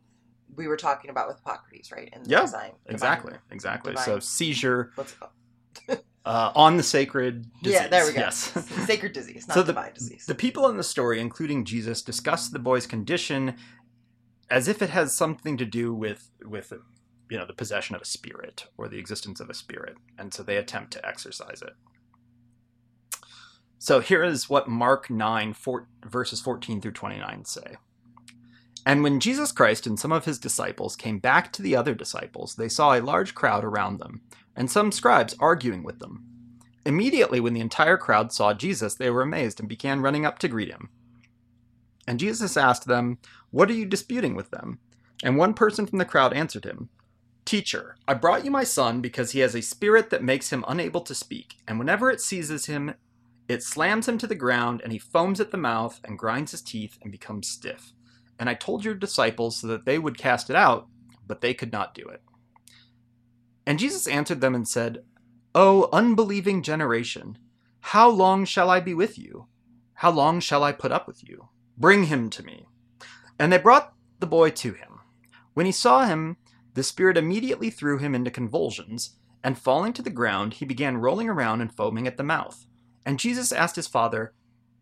[0.55, 2.09] we were talking about with Hippocrates, right?
[2.13, 2.71] In the Yeah, design.
[2.85, 3.95] divine- exactly, exactly.
[3.95, 6.01] So seizure What's it called?
[6.25, 7.79] Uh, on the sacred disease.
[7.81, 8.19] Yeah, there we go.
[8.21, 8.35] Yes.
[8.85, 10.25] Sacred disease, not So the- divine disease.
[10.25, 13.55] The people in the story, including Jesus, discuss the boy's condition
[14.49, 16.73] as if it has something to do with with
[17.29, 20.43] you know the possession of a spirit or the existence of a spirit, and so
[20.43, 21.73] they attempt to exorcise it.
[23.79, 27.77] So here is what Mark 9, four, verses 14 through 29 say.
[28.85, 32.55] And when Jesus Christ and some of his disciples came back to the other disciples,
[32.55, 34.21] they saw a large crowd around them,
[34.55, 36.25] and some scribes arguing with them.
[36.85, 40.47] Immediately, when the entire crowd saw Jesus, they were amazed and began running up to
[40.47, 40.89] greet him.
[42.07, 43.19] And Jesus asked them,
[43.51, 44.79] What are you disputing with them?
[45.23, 46.89] And one person from the crowd answered him,
[47.45, 51.01] Teacher, I brought you my son because he has a spirit that makes him unable
[51.01, 52.93] to speak, and whenever it seizes him,
[53.47, 56.61] it slams him to the ground, and he foams at the mouth and grinds his
[56.61, 57.91] teeth and becomes stiff.
[58.39, 60.87] And I told your disciples so that they would cast it out,
[61.27, 62.21] but they could not do it.
[63.65, 65.03] And Jesus answered them and said,
[65.53, 67.37] O unbelieving generation,
[67.81, 69.47] how long shall I be with you?
[69.95, 71.49] How long shall I put up with you?
[71.77, 72.67] Bring him to me.
[73.37, 74.99] And they brought the boy to him.
[75.53, 76.37] When he saw him,
[76.73, 81.27] the spirit immediately threw him into convulsions, and falling to the ground, he began rolling
[81.27, 82.65] around and foaming at the mouth.
[83.05, 84.33] And Jesus asked his father,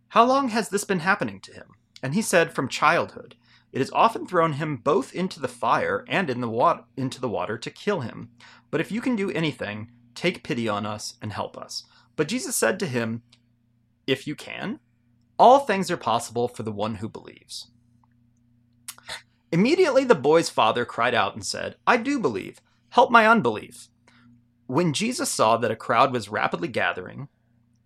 [0.09, 1.75] How long has this been happening to him?
[2.03, 3.35] And he said, From childhood.
[3.71, 7.29] It has often thrown him both into the fire and in the water, into the
[7.29, 8.29] water to kill him.
[8.71, 11.83] But if you can do anything, take pity on us and help us.
[12.15, 13.23] But Jesus said to him,
[14.07, 14.79] If you can,
[15.37, 17.67] all things are possible for the one who believes.
[19.51, 22.61] Immediately the boy's father cried out and said, I do believe.
[22.89, 23.87] Help my unbelief.
[24.67, 27.29] When Jesus saw that a crowd was rapidly gathering,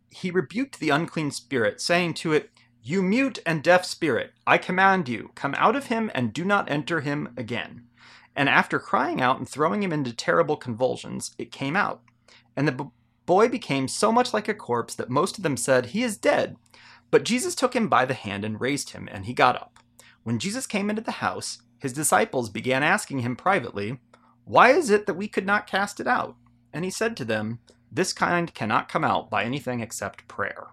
[0.10, 2.50] he rebuked the unclean spirit, saying to it,
[2.86, 6.70] You mute and deaf spirit, I command you, come out of him and do not
[6.70, 7.88] enter him again.
[8.36, 12.02] And after crying out and throwing him into terrible convulsions, it came out.
[12.58, 12.84] And the b-
[13.26, 16.58] boy became so much like a corpse that most of them said, He is dead.
[17.10, 19.80] But Jesus took him by the hand and raised him, and he got up.
[20.24, 24.02] When Jesus came into the house, his disciples began asking him privately,
[24.44, 26.36] Why is it that we could not cast it out?
[26.74, 30.68] And he said to them, This kind cannot come out by anything except prayer.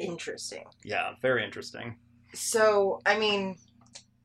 [0.00, 0.64] Interesting.
[0.82, 1.96] Yeah, very interesting.
[2.32, 3.56] So, I mean,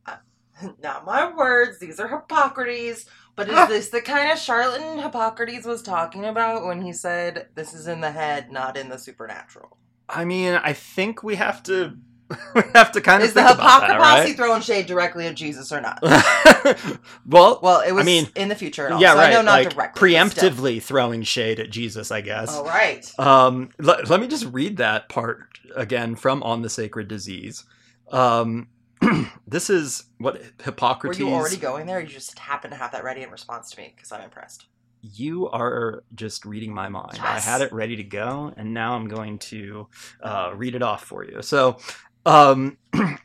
[0.06, 0.18] uh,
[0.82, 5.82] not my words, these are Hippocrates, but is this the kind of charlatan Hippocrates was
[5.82, 9.78] talking about when he said this is in the head, not in the supernatural?
[10.08, 11.98] I mean, I think we have to
[12.56, 15.82] we have to kind of Is the about Hippocrates throwing shade directly at Jesus or
[15.82, 16.00] not?
[17.26, 18.92] well, Well, it was I mean, in the future.
[18.92, 19.30] All, yeah, so right.
[19.30, 20.12] I know not like directly.
[20.12, 22.56] preemptively throwing shade at Jesus, I guess.
[22.56, 23.10] All right.
[23.20, 27.64] Um, let, let me just read that part again from On the Sacred Disease.
[28.12, 28.70] Um,
[29.48, 31.20] this is what Hippocrates.
[31.20, 32.00] Were you already going there?
[32.00, 34.66] You just happen to have that ready in response to me because I'm impressed.
[35.02, 37.20] You are just reading my mind.
[37.22, 39.88] I had it ready to go, and now I'm going to
[40.22, 41.44] uh, read it off for you.
[41.44, 41.78] So,
[42.26, 42.78] um,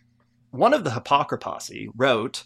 [0.50, 2.44] one of the Hippocraposse wrote,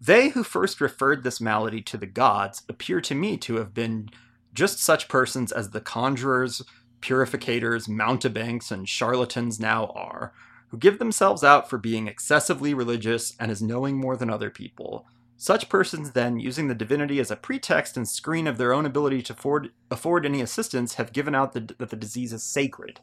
[0.00, 4.10] They who first referred this malady to the gods appear to me to have been
[4.54, 6.62] just such persons as the conjurers,
[7.00, 10.32] purificators, mountebanks, and charlatans now are,
[10.68, 15.06] who give themselves out for being excessively religious and as knowing more than other people.
[15.36, 19.20] Such persons, then, using the divinity as a pretext and screen of their own ability
[19.22, 23.00] to afford, afford any assistance, have given out the, that the disease is sacred.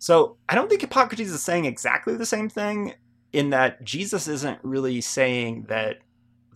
[0.00, 2.94] So I don't think Hippocrates is saying exactly the same thing,
[3.32, 5.98] in that Jesus isn't really saying that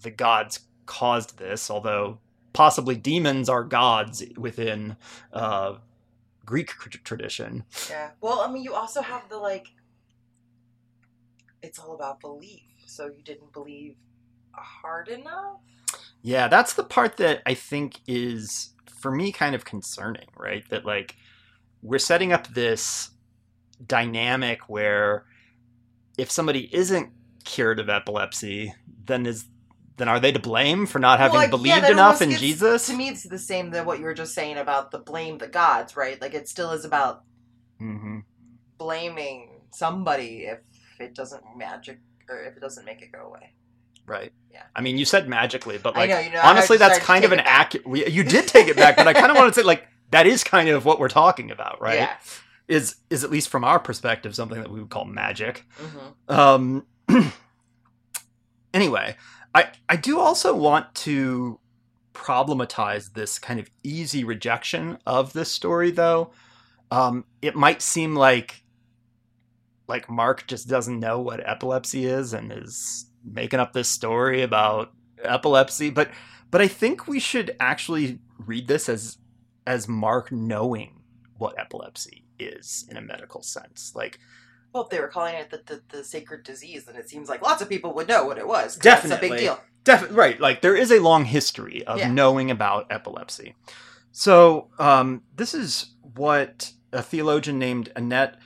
[0.02, 2.18] the gods caused this, although
[2.52, 4.96] possibly demons are gods within
[5.33, 5.74] uh,
[6.44, 6.70] Greek
[7.04, 7.64] tradition.
[7.88, 8.11] Yeah.
[8.20, 9.68] Well, I mean, you also have the like.
[11.62, 12.62] It's all about belief.
[12.87, 13.96] So you didn't believe
[14.52, 15.61] hard enough.
[16.22, 20.68] Yeah, that's the part that I think is for me kind of concerning, right?
[20.70, 21.16] That like
[21.83, 23.11] we're setting up this
[23.87, 25.24] dynamic where
[26.18, 27.10] if somebody isn't
[27.44, 29.46] cured of epilepsy, then is
[29.96, 32.40] then are they to blame for not having Well, like, believed yeah, enough in gets-
[32.40, 32.87] Jesus?
[32.88, 35.46] To me, it's the same that what you were just saying about the blame the
[35.46, 36.20] gods, right?
[36.20, 37.22] Like it still is about
[37.78, 38.20] hmm
[38.78, 40.58] blaming somebody if
[41.00, 43.52] it doesn't magic or if it doesn't make it go away.
[44.06, 44.32] Right.
[44.52, 44.62] Yeah.
[44.76, 46.40] I mean, you said magically, but like know, you know.
[46.42, 48.12] Honestly, that's kind of an accurate.
[48.12, 50.44] You did take it back, but I kind of want to say like that is
[50.44, 51.94] kind of what we're talking about, right?
[52.00, 52.16] Yeah.
[52.66, 55.66] Is is at least from our perspective something that we would call magic.
[55.77, 56.87] hmm Um,
[58.74, 59.16] anyway,
[59.55, 61.61] I I do also want to
[62.14, 66.31] problematize this kind of easy rejection of this story, though.
[66.90, 68.62] Um, it might seem like
[69.87, 74.92] like Mark just doesn't know what epilepsy is and is making up this story about
[75.22, 76.11] epilepsy, but
[76.50, 79.18] but I think we should actually read this as
[79.66, 81.03] as Mark knowing
[81.37, 83.92] what epilepsy is in a medical sense.
[83.94, 84.18] Like
[84.72, 87.42] Well, if they were calling it the, the, the sacred disease, then it seems like
[87.42, 88.74] lots of people would know what it was.
[88.76, 89.36] 'cause That's a Definitely.
[89.36, 89.60] big deal.
[89.84, 90.40] Definitely right.
[90.40, 92.10] Like there is a long history of Yeah.
[92.10, 93.54] knowing about epilepsy.
[94.12, 98.36] So um, this is what a theologian named Annette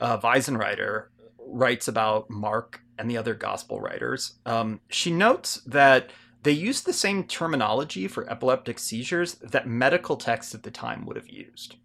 [0.00, 1.06] uh, Weissenrieder
[1.38, 4.38] writes about Mark and the other gospel writers.
[4.46, 6.10] Um, she notes that
[6.42, 11.16] they used the same terminology for epileptic seizures that medical texts at the time would
[11.16, 11.76] have used.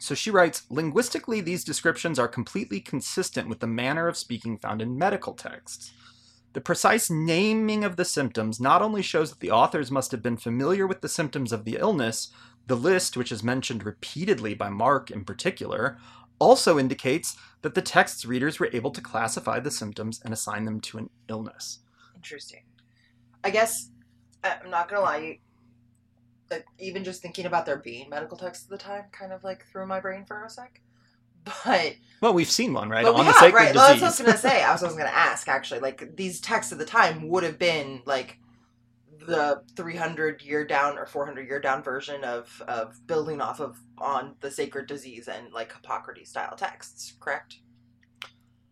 [0.00, 4.82] So she writes Linguistically, these descriptions are completely consistent with the manner of speaking found
[4.82, 5.92] in medical texts.
[6.52, 10.36] The precise naming of the symptoms not only shows that the authors must have been
[10.36, 12.30] familiar with the symptoms of the illness,
[12.66, 15.98] the list, which is mentioned repeatedly by Mark in particular,
[16.38, 20.80] also indicates that the text's readers were able to classify the symptoms and assign them
[20.80, 21.80] to an illness.
[22.14, 22.62] Interesting.
[23.42, 23.90] I guess
[24.42, 25.40] I- I'm not gonna lie.
[26.50, 29.64] Uh, even just thinking about there being medical texts at the time, kind of like
[29.66, 30.80] threw my brain for a sec.
[31.64, 33.04] But Well, we've seen one, right?
[33.04, 33.74] On the sacred right?
[33.74, 34.26] Well, that's what I was disease.
[34.26, 34.62] gonna say.
[34.64, 35.80] I was, I was gonna ask actually.
[35.80, 38.38] Like these texts at the time would have been like
[39.26, 44.34] the 300 year down or 400 year down version of of building off of on
[44.40, 47.58] the sacred disease and like Hippocrates style texts, correct?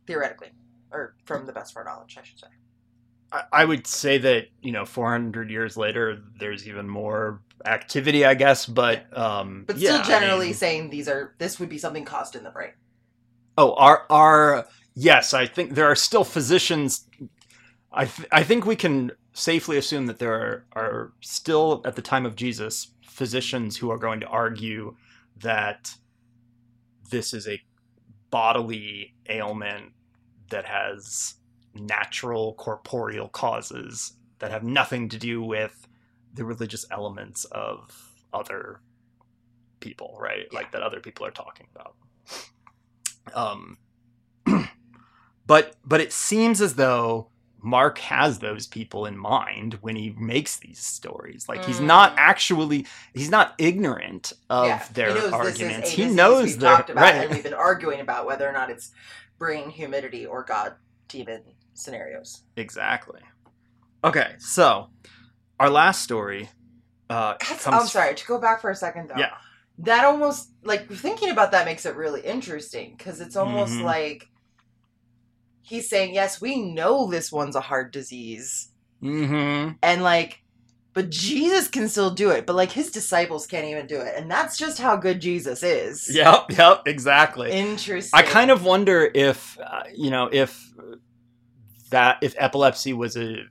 [0.06, 0.50] Theoretically,
[0.90, 2.48] or from the best of our knowledge, I should say.
[3.32, 8.34] I- I would say that, you know, 400 years later, there's even more activity, I
[8.34, 9.06] guess, but.
[9.16, 12.36] Um, But yeah, still, I generally mean- saying these are this would be something caused
[12.36, 12.72] in the brain.
[13.56, 17.06] Oh, are are yes, I think there are still physicians.
[17.92, 22.02] I th- I think we can safely assume that there are, are still at the
[22.02, 24.96] time of Jesus physicians who are going to argue
[25.40, 25.94] that
[27.10, 27.60] this is a
[28.30, 29.92] bodily ailment
[30.50, 31.34] that has
[31.74, 35.86] natural corporeal causes that have nothing to do with
[36.34, 38.80] the religious elements of other
[39.80, 40.52] people, right?
[40.52, 41.94] Like that other people are talking about.
[43.34, 43.78] Um,
[45.46, 47.28] but but it seems as though
[47.62, 51.48] Mark has those people in mind when he makes these stories.
[51.48, 52.18] Like he's not Mm.
[52.18, 55.90] actually he's not ignorant of yeah, their he arguments.
[55.90, 57.14] Is he knows we've talked about, right.
[57.24, 58.90] and we've been arguing about whether or not it's
[59.38, 60.74] brain humidity or god
[61.08, 61.42] demon
[61.74, 62.42] scenarios.
[62.56, 63.20] Exactly.
[64.04, 64.90] Okay, so
[65.60, 66.48] our last story
[67.10, 67.34] uh.
[67.66, 69.18] I'm sorry to go back for a second though.
[69.18, 69.34] Yeah.
[69.78, 73.84] that almost like thinking about that makes it really interesting because it's almost Mhm.
[73.84, 74.28] like
[75.62, 78.68] he's saying, "Yes, we know this one's a heart disease."
[79.02, 79.72] Mm-hmm.
[79.82, 80.44] and like
[80.92, 84.30] but jesus can still do it but like his disciples can't even do it and
[84.30, 86.52] that's just how good jesus is Yep.
[86.56, 86.82] Yep.
[86.86, 87.50] Exactly.
[87.50, 90.71] interesting I kind of wonder if uh, you know if
[91.92, 93.44] that if epilepsy was a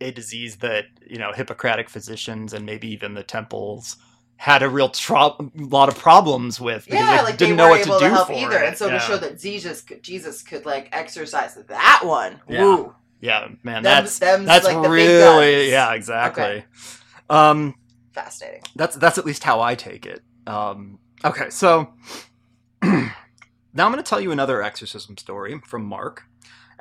[0.00, 3.96] a disease that you know Hippocratic physicians and maybe even the temples
[4.36, 7.68] had a real tro- lot of problems with because yeah, they like didn't they know
[7.68, 8.58] what to do to help for either.
[8.58, 8.66] it.
[8.68, 8.94] And so yeah.
[8.94, 12.40] to show that Jesus could, Jesus could like exorcise that one.
[12.48, 12.64] Yeah.
[12.64, 12.94] Woo.
[13.20, 16.64] yeah, man, Them's- that's them's, that's like, really yeah, exactly.
[17.30, 17.76] Um,
[18.12, 18.62] Fascinating.
[18.74, 20.22] that's that's at least how I take it.
[20.46, 21.94] Um, okay, so
[22.82, 23.06] now
[23.86, 26.24] I'm going to tell you another exorcism story from Mark,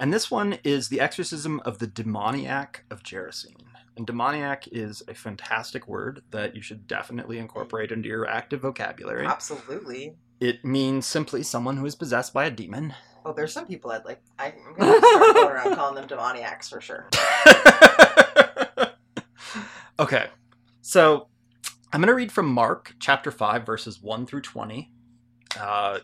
[0.01, 3.67] and this one is the exorcism of the demoniac of Gerasene.
[3.95, 9.27] And demoniac is a fantastic word that you should definitely incorporate into your active vocabulary.
[9.27, 10.15] Absolutely.
[10.39, 12.95] It means simply someone who is possessed by a demon.
[13.23, 14.23] Well, there's some people I'd like.
[14.39, 17.07] I'm gonna start going around calling them demoniacs for sure.
[19.99, 20.29] okay,
[20.81, 21.27] so
[21.93, 24.91] I'm going to read from Mark chapter 5, verses 1 through 20.
[25.59, 25.99] Uh,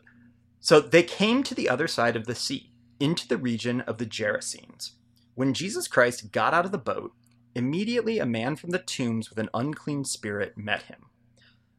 [0.59, 4.05] so they came to the other side of the sea, into the region of the
[4.05, 4.91] Gerasenes.
[5.35, 7.13] When Jesus Christ got out of the boat,
[7.55, 11.05] immediately a man from the tombs with an unclean spirit met him.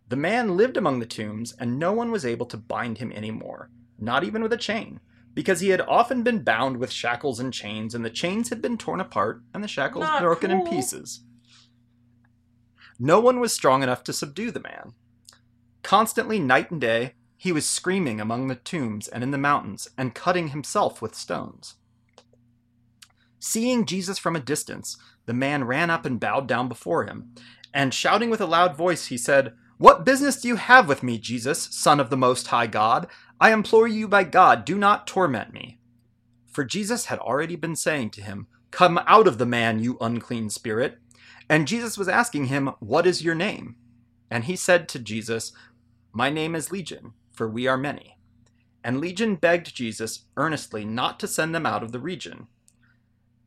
[0.09, 3.31] The man lived among the tombs, and no one was able to bind him any
[3.31, 5.01] more, not even with a chain,
[5.35, 8.79] because he had often been bound with shackles and chains, and the chains had been
[8.79, 11.21] torn apart and the shackles Not broken in pieces.
[12.99, 14.95] No one was strong enough to subdue the man.
[15.83, 20.15] Constantly, night and day, he was screaming among the tombs and in the mountains, and
[20.15, 21.77] cutting himself with stones.
[23.39, 27.33] Seeing Jesus from a distance, the man ran up and bowed down before him,
[27.73, 31.17] and shouting with a loud voice, he said, What business do you have with me,
[31.17, 33.07] Jesus, Son of the Most High God?
[33.41, 35.79] I implore you by God, do not torment me.
[36.47, 40.51] For Jesus had already been saying to him, Come out of the man, you unclean
[40.51, 40.99] spirit.
[41.49, 43.77] And Jesus was asking him, What is your name?
[44.29, 45.53] And he said to Jesus,
[46.13, 48.19] My name is Legion, for we are many.
[48.83, 52.49] And Legion begged Jesus earnestly not to send them out of the region.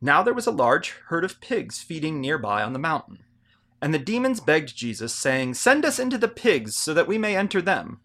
[0.00, 3.18] Now there was a large herd of pigs feeding nearby on the mountain.
[3.82, 7.36] And the demons begged Jesus, saying, Send us into the pigs so that we may
[7.36, 8.00] enter them.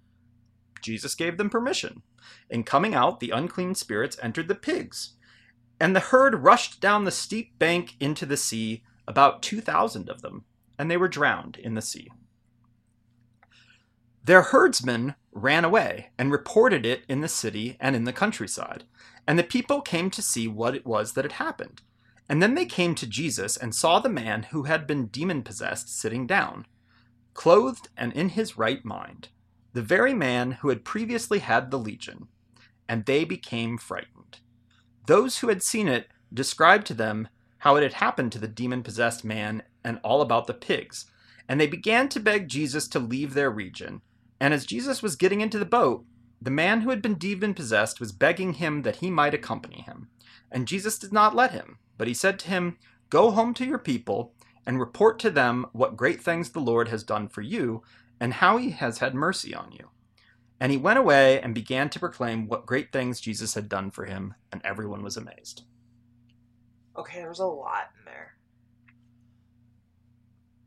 [0.82, 2.02] Jesus gave them permission.
[2.50, 5.14] In coming out, the unclean spirits entered the pigs.
[5.80, 10.44] And the herd rushed down the steep bank into the sea, about 2,000 of them,
[10.78, 12.10] and they were drowned in the sea.
[14.28, 18.84] Their herdsmen ran away and reported it in the city and in the countryside.
[19.28, 21.82] And the people came to see what it was that had happened.
[22.30, 25.90] And then they came to Jesus and saw the man who had been demon possessed
[25.90, 26.66] sitting down,
[27.34, 29.30] clothed and in his right mind,
[29.74, 32.28] the very man who had previously had the legion.
[32.90, 34.40] And they became frightened.
[35.06, 37.28] Those who had seen it described to them
[37.60, 41.06] how it had happened to the demon possessed man and all about the pigs.
[41.48, 44.02] And they began to beg Jesus to leave their region.
[44.40, 46.06] And as Jesus was getting into the boat,
[46.42, 50.10] the man who had been demon possessed was begging him that he might accompany him.
[50.52, 52.78] And Jesus did not let him, but he said to him,
[53.10, 54.34] Go home to your people
[54.66, 57.84] and report to them what great things the Lord has done for you
[58.20, 59.90] and how he has had mercy on you.
[60.60, 64.06] And he went away and began to proclaim what great things Jesus had done for
[64.06, 65.64] him, and everyone was amazed.
[66.98, 68.36] Okay, there's a lot in there.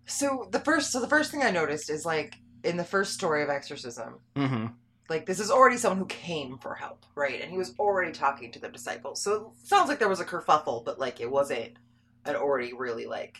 [0.06, 3.42] So the first, so the first thing I noticed is like in the first story
[3.42, 4.66] of exorcism, Mm-hmm.
[5.08, 7.40] like this is already someone who came for help, right?
[7.40, 9.22] And he was already talking to the disciples.
[9.22, 11.72] So it sounds like there was a kerfuffle, but like it wasn't
[12.24, 13.38] an already really like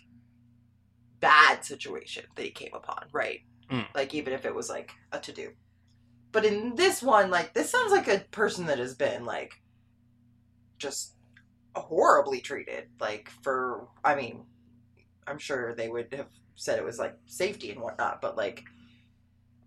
[1.21, 3.41] bad situation that he came upon, right?
[3.71, 3.87] Mm.
[3.95, 5.51] Like even if it was like a to do.
[6.33, 9.53] But in this one, like this sounds like a person that has been like
[10.79, 11.15] just
[11.75, 12.89] horribly treated.
[13.01, 14.45] Like for I mean,
[15.27, 18.65] I'm sure they would have said it was like safety and whatnot, but like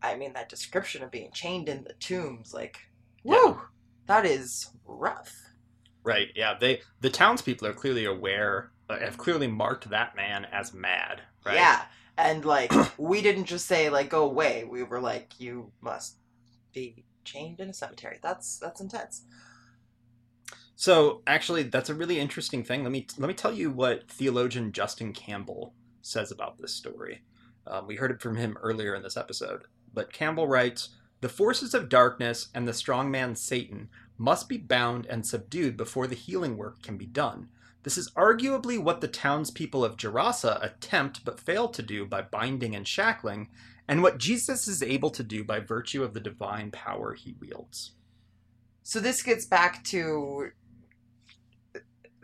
[0.03, 2.77] I mean that description of being chained in the tombs, like
[3.23, 3.31] Yeah.
[3.45, 3.61] woo,
[4.07, 5.33] that is rough.
[6.03, 6.27] Right.
[6.35, 6.55] Yeah.
[6.59, 11.21] They the townspeople are clearly aware, uh, have clearly marked that man as mad.
[11.45, 11.55] Right.
[11.55, 11.83] Yeah.
[12.17, 14.65] And like we didn't just say like go away.
[14.69, 16.17] We were like you must
[16.73, 18.19] be chained in a cemetery.
[18.21, 19.23] That's that's intense.
[20.75, 22.83] So actually, that's a really interesting thing.
[22.83, 27.21] Let me let me tell you what theologian Justin Campbell says about this story.
[27.65, 29.63] Um, we heard it from him earlier in this episode,
[29.93, 30.89] but Campbell writes:
[31.21, 36.07] "The forces of darkness and the strong man Satan must be bound and subdued before
[36.07, 37.49] the healing work can be done.
[37.83, 42.75] This is arguably what the townspeople of Gerasa attempt but fail to do by binding
[42.75, 43.49] and shackling,
[43.87, 47.91] and what Jesus is able to do by virtue of the divine power he wields."
[48.83, 50.51] So this gets back to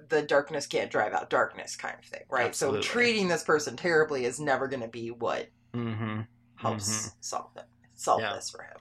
[0.10, 2.48] the darkness can't drive out darkness kind of thing, right?
[2.48, 2.82] Absolutely.
[2.82, 6.22] So treating this person terribly is never going to be what Mm-hmm.
[6.60, 7.10] Helps mm-hmm.
[7.22, 8.36] solve it, solve Yeah.
[8.36, 8.78] this for him.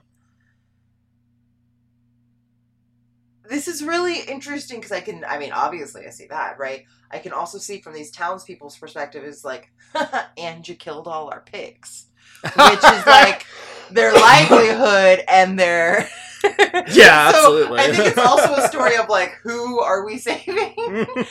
[3.49, 6.85] This is really interesting because I can, I mean, obviously I see that, right?
[7.09, 9.71] I can also see from these townspeople's perspective is like,
[10.37, 12.05] and you killed all our pigs.
[12.43, 13.45] which is like
[13.91, 16.07] their livelihood and their
[16.89, 17.79] Yeah, So, absolutely.
[17.79, 20.75] I think it's also a story of like who are we saving?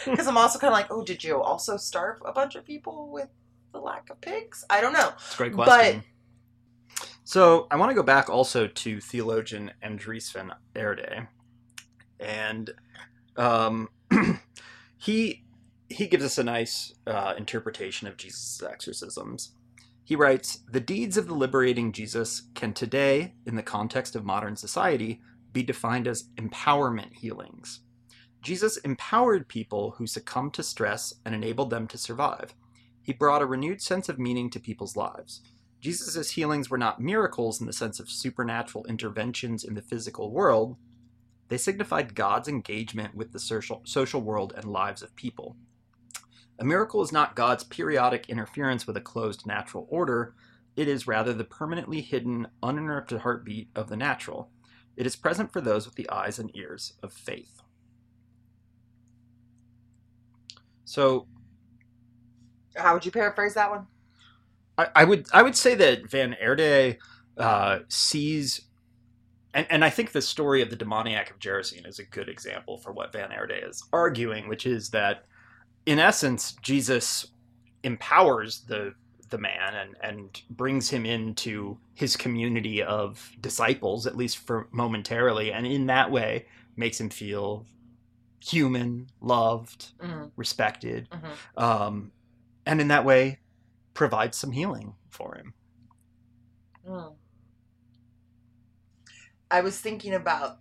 [0.04, 3.10] Because I'm also kind of like, oh, did you also starve a bunch of people
[3.10, 3.28] with
[3.72, 4.64] the lack of pigs?
[4.68, 5.10] I don't know.
[5.14, 6.04] It's a great But- question.
[7.28, 11.28] So I want to go back also to theologian Andries van Aarde,
[12.18, 12.70] and
[13.36, 13.90] um,
[14.96, 15.44] he
[15.90, 19.52] he gives us a nice uh, interpretation of Jesus' exorcisms.
[20.02, 24.56] He writes, "The deeds of the liberating Jesus can today, in the context of modern
[24.56, 25.20] society,
[25.52, 27.80] be defined as empowerment healings."
[28.40, 32.54] Jesus empowered people who succumbed to stress and enabled them to survive.
[33.02, 35.42] He brought a renewed sense of meaning to people's lives.
[35.80, 40.76] Jesus' healings were not miracles in the sense of supernatural interventions in the physical world.
[41.48, 45.56] They signified God's engagement with the social, social world and lives of people.
[46.58, 50.34] A miracle is not God's periodic interference with a closed natural order,
[50.76, 54.50] it is rather the permanently hidden, uninterrupted heartbeat of the natural.
[54.96, 57.62] It is present for those with the eyes and ears of faith.
[60.84, 61.26] So,
[62.76, 63.88] How would you paraphrase that one?
[64.78, 66.96] I, I would I would say that Van Aarde
[67.36, 68.62] uh, sees,
[69.54, 72.78] and, and I think the story of the demoniac of Gerasene is a good example
[72.78, 75.24] for what Van Aarde is arguing, which is that
[75.86, 77.26] in essence Jesus
[77.82, 78.94] empowers the
[79.30, 85.52] the man and and brings him into his community of disciples at least for momentarily,
[85.52, 87.66] and in that way makes him feel
[88.40, 90.26] human, loved, Mm-hmm.
[90.36, 91.62] respected, Mm-hmm.
[91.64, 92.12] um,
[92.66, 93.38] and in that way
[93.98, 95.52] provides some healing for him.
[96.88, 97.14] Mm.
[99.50, 100.58] I was thinking about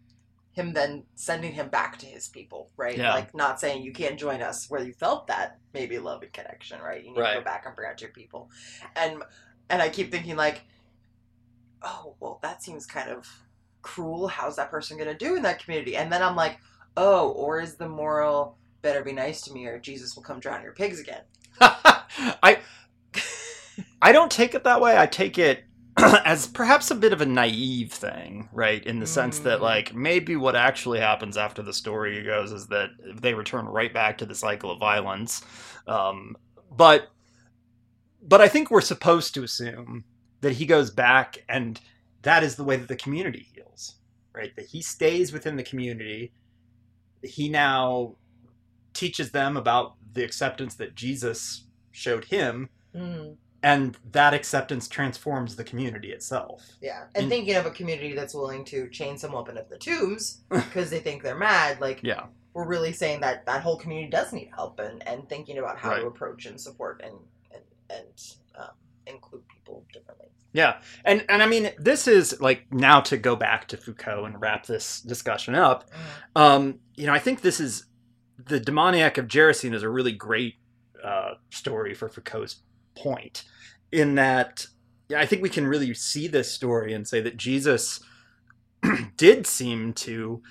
[0.54, 2.98] him then sending him back to his people, right?
[2.98, 3.14] Yeah.
[3.14, 6.82] Like not saying you can't join us where you felt that maybe love and connection,
[6.82, 7.04] right?
[7.04, 8.50] You need to go back and bring out your people.
[8.96, 9.22] And
[9.70, 10.64] and I keep thinking like,
[11.84, 13.28] oh, well, that seems kind of
[13.84, 14.28] cruel.
[14.28, 15.96] How's that person gonna do in that community?
[15.96, 16.58] And then I'm like,
[16.96, 20.64] oh, or is the moral better be nice to me or Jesus will come drown
[20.64, 21.22] your pigs again?
[21.62, 22.58] I
[24.02, 24.98] I don't take it that way.
[24.98, 25.64] I take it
[25.98, 28.86] as perhaps a bit of a naive thing, right?
[28.86, 29.64] In the sense that Mm.
[29.64, 32.89] like maybe what actually happens after the story goes is that
[33.22, 35.41] they return right back to the cycle of violence.
[35.88, 36.36] Um,
[36.76, 37.10] but
[38.22, 40.04] but I think we're supposed to assume
[40.41, 41.80] that he goes back and
[42.24, 43.95] that is the way that the community heals,
[44.34, 44.56] right?
[44.56, 46.34] That he stays within the community.
[47.24, 48.16] He now
[48.93, 53.38] teaches them about the acceptance that Jesus showed him, Mm.
[53.64, 56.64] And that acceptance transforms the community itself.
[56.82, 59.78] Yeah, and In- thinking of a community that's willing to chain someone up into the
[59.78, 62.26] tombs because they think they're mad, like Yeah.
[62.53, 65.89] we're really saying that that whole community does need help, and, and thinking about how
[65.91, 66.01] Right.
[66.01, 67.16] to approach and support and
[67.53, 68.22] and, and
[68.60, 68.70] um,
[69.05, 70.28] include people differently.
[70.53, 70.80] Yeah.
[71.05, 74.66] And and I mean this is like now to go back to Foucault and wrap
[74.66, 75.89] this discussion up.
[76.36, 77.86] Um, you know, I think this is
[78.43, 80.55] the demoniac of Gerasene is a really great
[81.03, 82.62] uh, story for Foucault's
[83.02, 83.43] point
[83.91, 84.68] in that
[85.10, 88.02] yeah, I think we can really see this story and say that Jesus
[89.18, 90.41] did seem to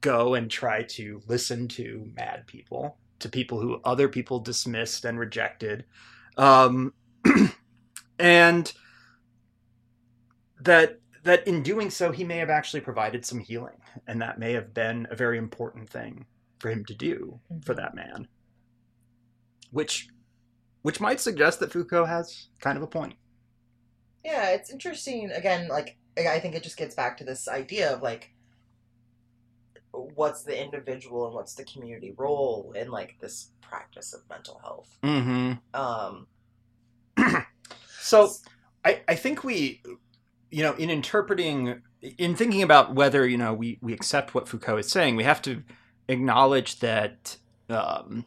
[0.00, 5.18] go and try to listen to mad people, to people who other people dismissed and
[5.18, 5.84] rejected.
[6.36, 6.94] Um,
[8.18, 8.72] and
[10.60, 14.52] that that in doing so he may have actually provided some healing and that may
[14.52, 16.24] have been a very important thing
[16.58, 18.26] for him to do for that man
[19.70, 20.08] which
[20.88, 23.12] which might suggest that Foucault has kind of a point
[24.24, 25.30] Yeah, it's interesting.
[25.30, 28.32] Again, like I think it just gets back to this idea of like
[29.92, 34.96] what's the individual and what's the community role in like this practice of mental health.
[35.02, 35.52] mm-hmm.
[35.78, 36.26] Um,
[38.00, 38.30] so
[38.82, 39.82] I, I think we
[40.50, 41.82] you know in interpreting
[42.16, 45.42] in thinking about whether you know we, we accept what Foucault is saying we have
[45.42, 45.62] to
[46.08, 47.36] acknowledge that
[47.68, 48.24] um,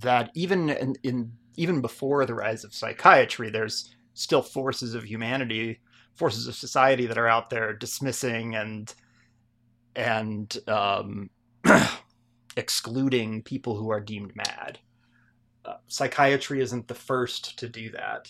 [0.00, 5.80] that even in, in even before the rise of psychiatry there's still forces of humanity
[6.14, 8.94] forces of society that are out there dismissing and
[9.94, 11.30] and um,
[12.56, 14.78] excluding people who are deemed mad
[15.64, 18.28] uh, psychiatry isn't the first to do that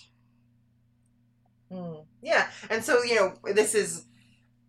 [1.72, 2.04] Mm.
[2.22, 4.04] Yeah, and so you know, this is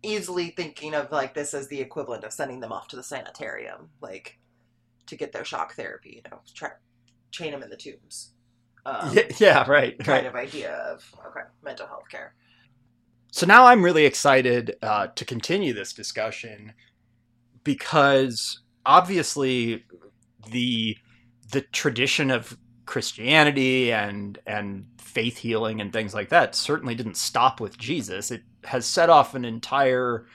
[0.02, 3.90] easily thinking of like this as the equivalent of sending them off to the sanitarium,
[4.00, 4.38] like
[5.06, 6.22] to get their shock therapy.
[6.24, 6.70] You know, try
[7.34, 8.30] chain them in the tubes.
[8.86, 12.34] Um, yeah, yeah right kind right of idea of okay, mental health care.
[13.32, 16.72] So now I'm really excited uh, to continue this discussion
[17.64, 19.84] because obviously
[20.50, 20.96] the
[21.50, 22.56] the tradition of
[22.86, 28.30] Christianity and and faith healing and things like that certainly didn't stop with Jesus.
[28.30, 30.26] It has set off an entire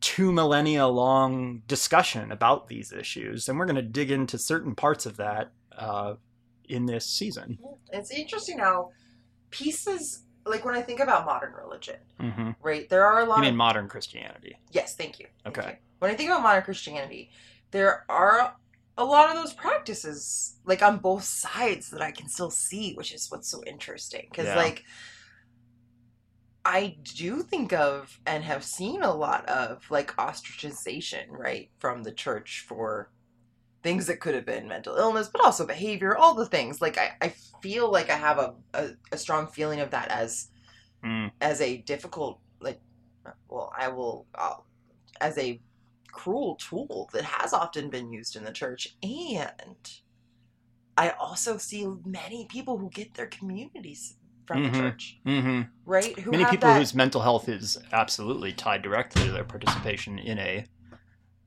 [0.00, 5.04] two millennia long discussion about these issues, and we're going to dig into certain parts
[5.04, 6.14] of that uh,
[6.68, 7.58] in this season.
[7.92, 8.90] It's interesting how
[9.50, 12.88] pieces like when I think about modern religion, hmm right?
[12.88, 14.56] There are a lot You mean of modern Christianity?
[14.70, 15.26] yes, thank you.
[15.44, 15.70] Thank Okay.
[15.70, 15.76] you.
[15.98, 17.30] When I think about modern Christianity,
[17.72, 18.54] there are
[18.98, 23.12] a lot of those practices like on both sides that I can still see, which
[23.12, 24.56] is what's so interesting because Yeah.
[24.56, 24.84] like
[26.64, 32.12] I do think of and have seen a lot of like ostracization, right, from the
[32.12, 33.10] church for
[33.86, 36.80] things that could have been mental illness, but also behavior, all the things.
[36.80, 37.28] Like I, I
[37.62, 40.48] feel like I have a, a, a strong feeling of that as
[41.04, 41.30] Mm.
[41.40, 42.80] as a difficult like
[43.48, 44.64] well i will I'll,
[45.20, 45.60] as a
[46.10, 49.76] cruel tool that has often been used in the church and
[50.96, 54.16] i also see many people who get their communities
[54.46, 54.72] from Mhm.
[54.72, 59.22] the church hmm right who Many people that, whose mental health is absolutely tied directly
[59.26, 60.64] to their participation in a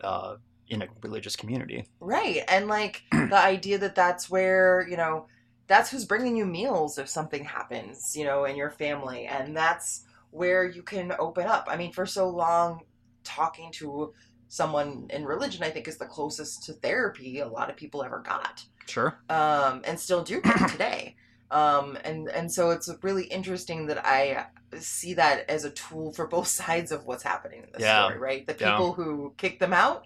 [0.02, 0.36] uh,
[0.70, 1.86] in a religious community.
[2.00, 5.26] right and like the idea that that's where you know
[5.68, 10.04] that's who's bringing you meals if something happens you know in your family and that's
[10.32, 12.80] where you can open up i mean for so long
[13.24, 14.14] talking to
[14.48, 18.20] someone in religion i think is the closest to therapy a lot of people ever
[18.20, 19.20] got Sure.
[19.30, 21.16] um, and still do today
[21.52, 24.46] um, and and so it's really interesting that i
[24.80, 28.06] see that as a tool for both sides of what's happening in this Yeah.
[28.06, 28.72] story right the Yeah.
[28.72, 30.06] people who kick them out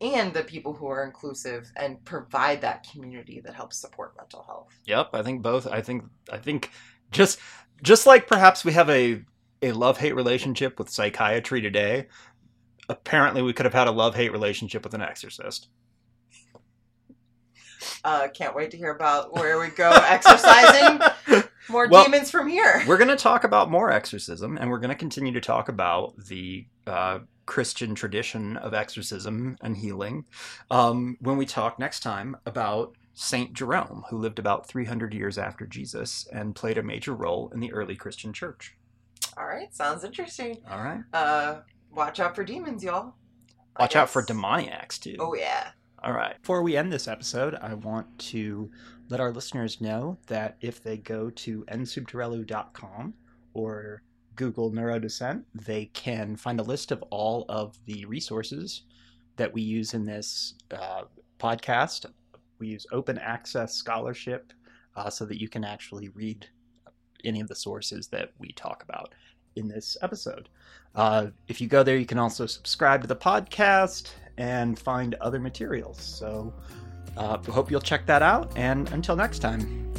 [0.00, 4.72] and the people who are inclusive and provide that community that helps support mental health
[4.86, 5.10] Yep.
[5.12, 5.66] I think both.
[5.66, 6.04] I think.
[6.32, 6.70] I think
[7.10, 7.38] just
[7.82, 9.22] just like perhaps we have a
[9.62, 12.06] a love hate relationship with psychiatry today.
[12.88, 15.68] Apparently, we could have had a love hate relationship with an exorcist.
[18.04, 21.00] uh, can't wait to hear about where we go exorcising
[21.68, 24.90] more Well, demons from here We're going to talk about more exorcism, and we're going
[24.90, 30.26] to continue to talk about the uh, Christian tradition of exorcism and healing
[30.70, 35.66] um, when we talk next time about Saint Jerome, who lived about 300 years after
[35.66, 38.76] Jesus and played a major role in the early Christian church.
[39.38, 41.00] all right sounds interesting All right.
[41.14, 43.14] uh, watch out for demons y'all
[43.80, 45.16] Watch out for demoniacs, too.
[45.18, 45.68] oh yeah
[46.04, 46.36] All right.
[46.42, 48.70] Before we end this episode, I want to
[49.08, 53.14] let our listeners know that if they go to nsubterelu.com
[53.54, 54.02] or
[54.38, 58.84] Google Neurodescent, they can find a list of all of the resources
[59.36, 61.02] that we use in this uh,
[61.38, 62.06] podcast.
[62.58, 64.52] We use open access scholarship
[64.96, 66.46] uh, so that you can actually read
[67.24, 69.12] any of the sources that we talk about
[69.56, 70.48] in this episode.
[70.94, 75.40] Uh, if you go there, you can also subscribe to the podcast and find other
[75.40, 76.00] materials.
[76.00, 76.54] So,
[77.16, 78.56] uh, hope you'll check that out.
[78.56, 79.92] And until next time.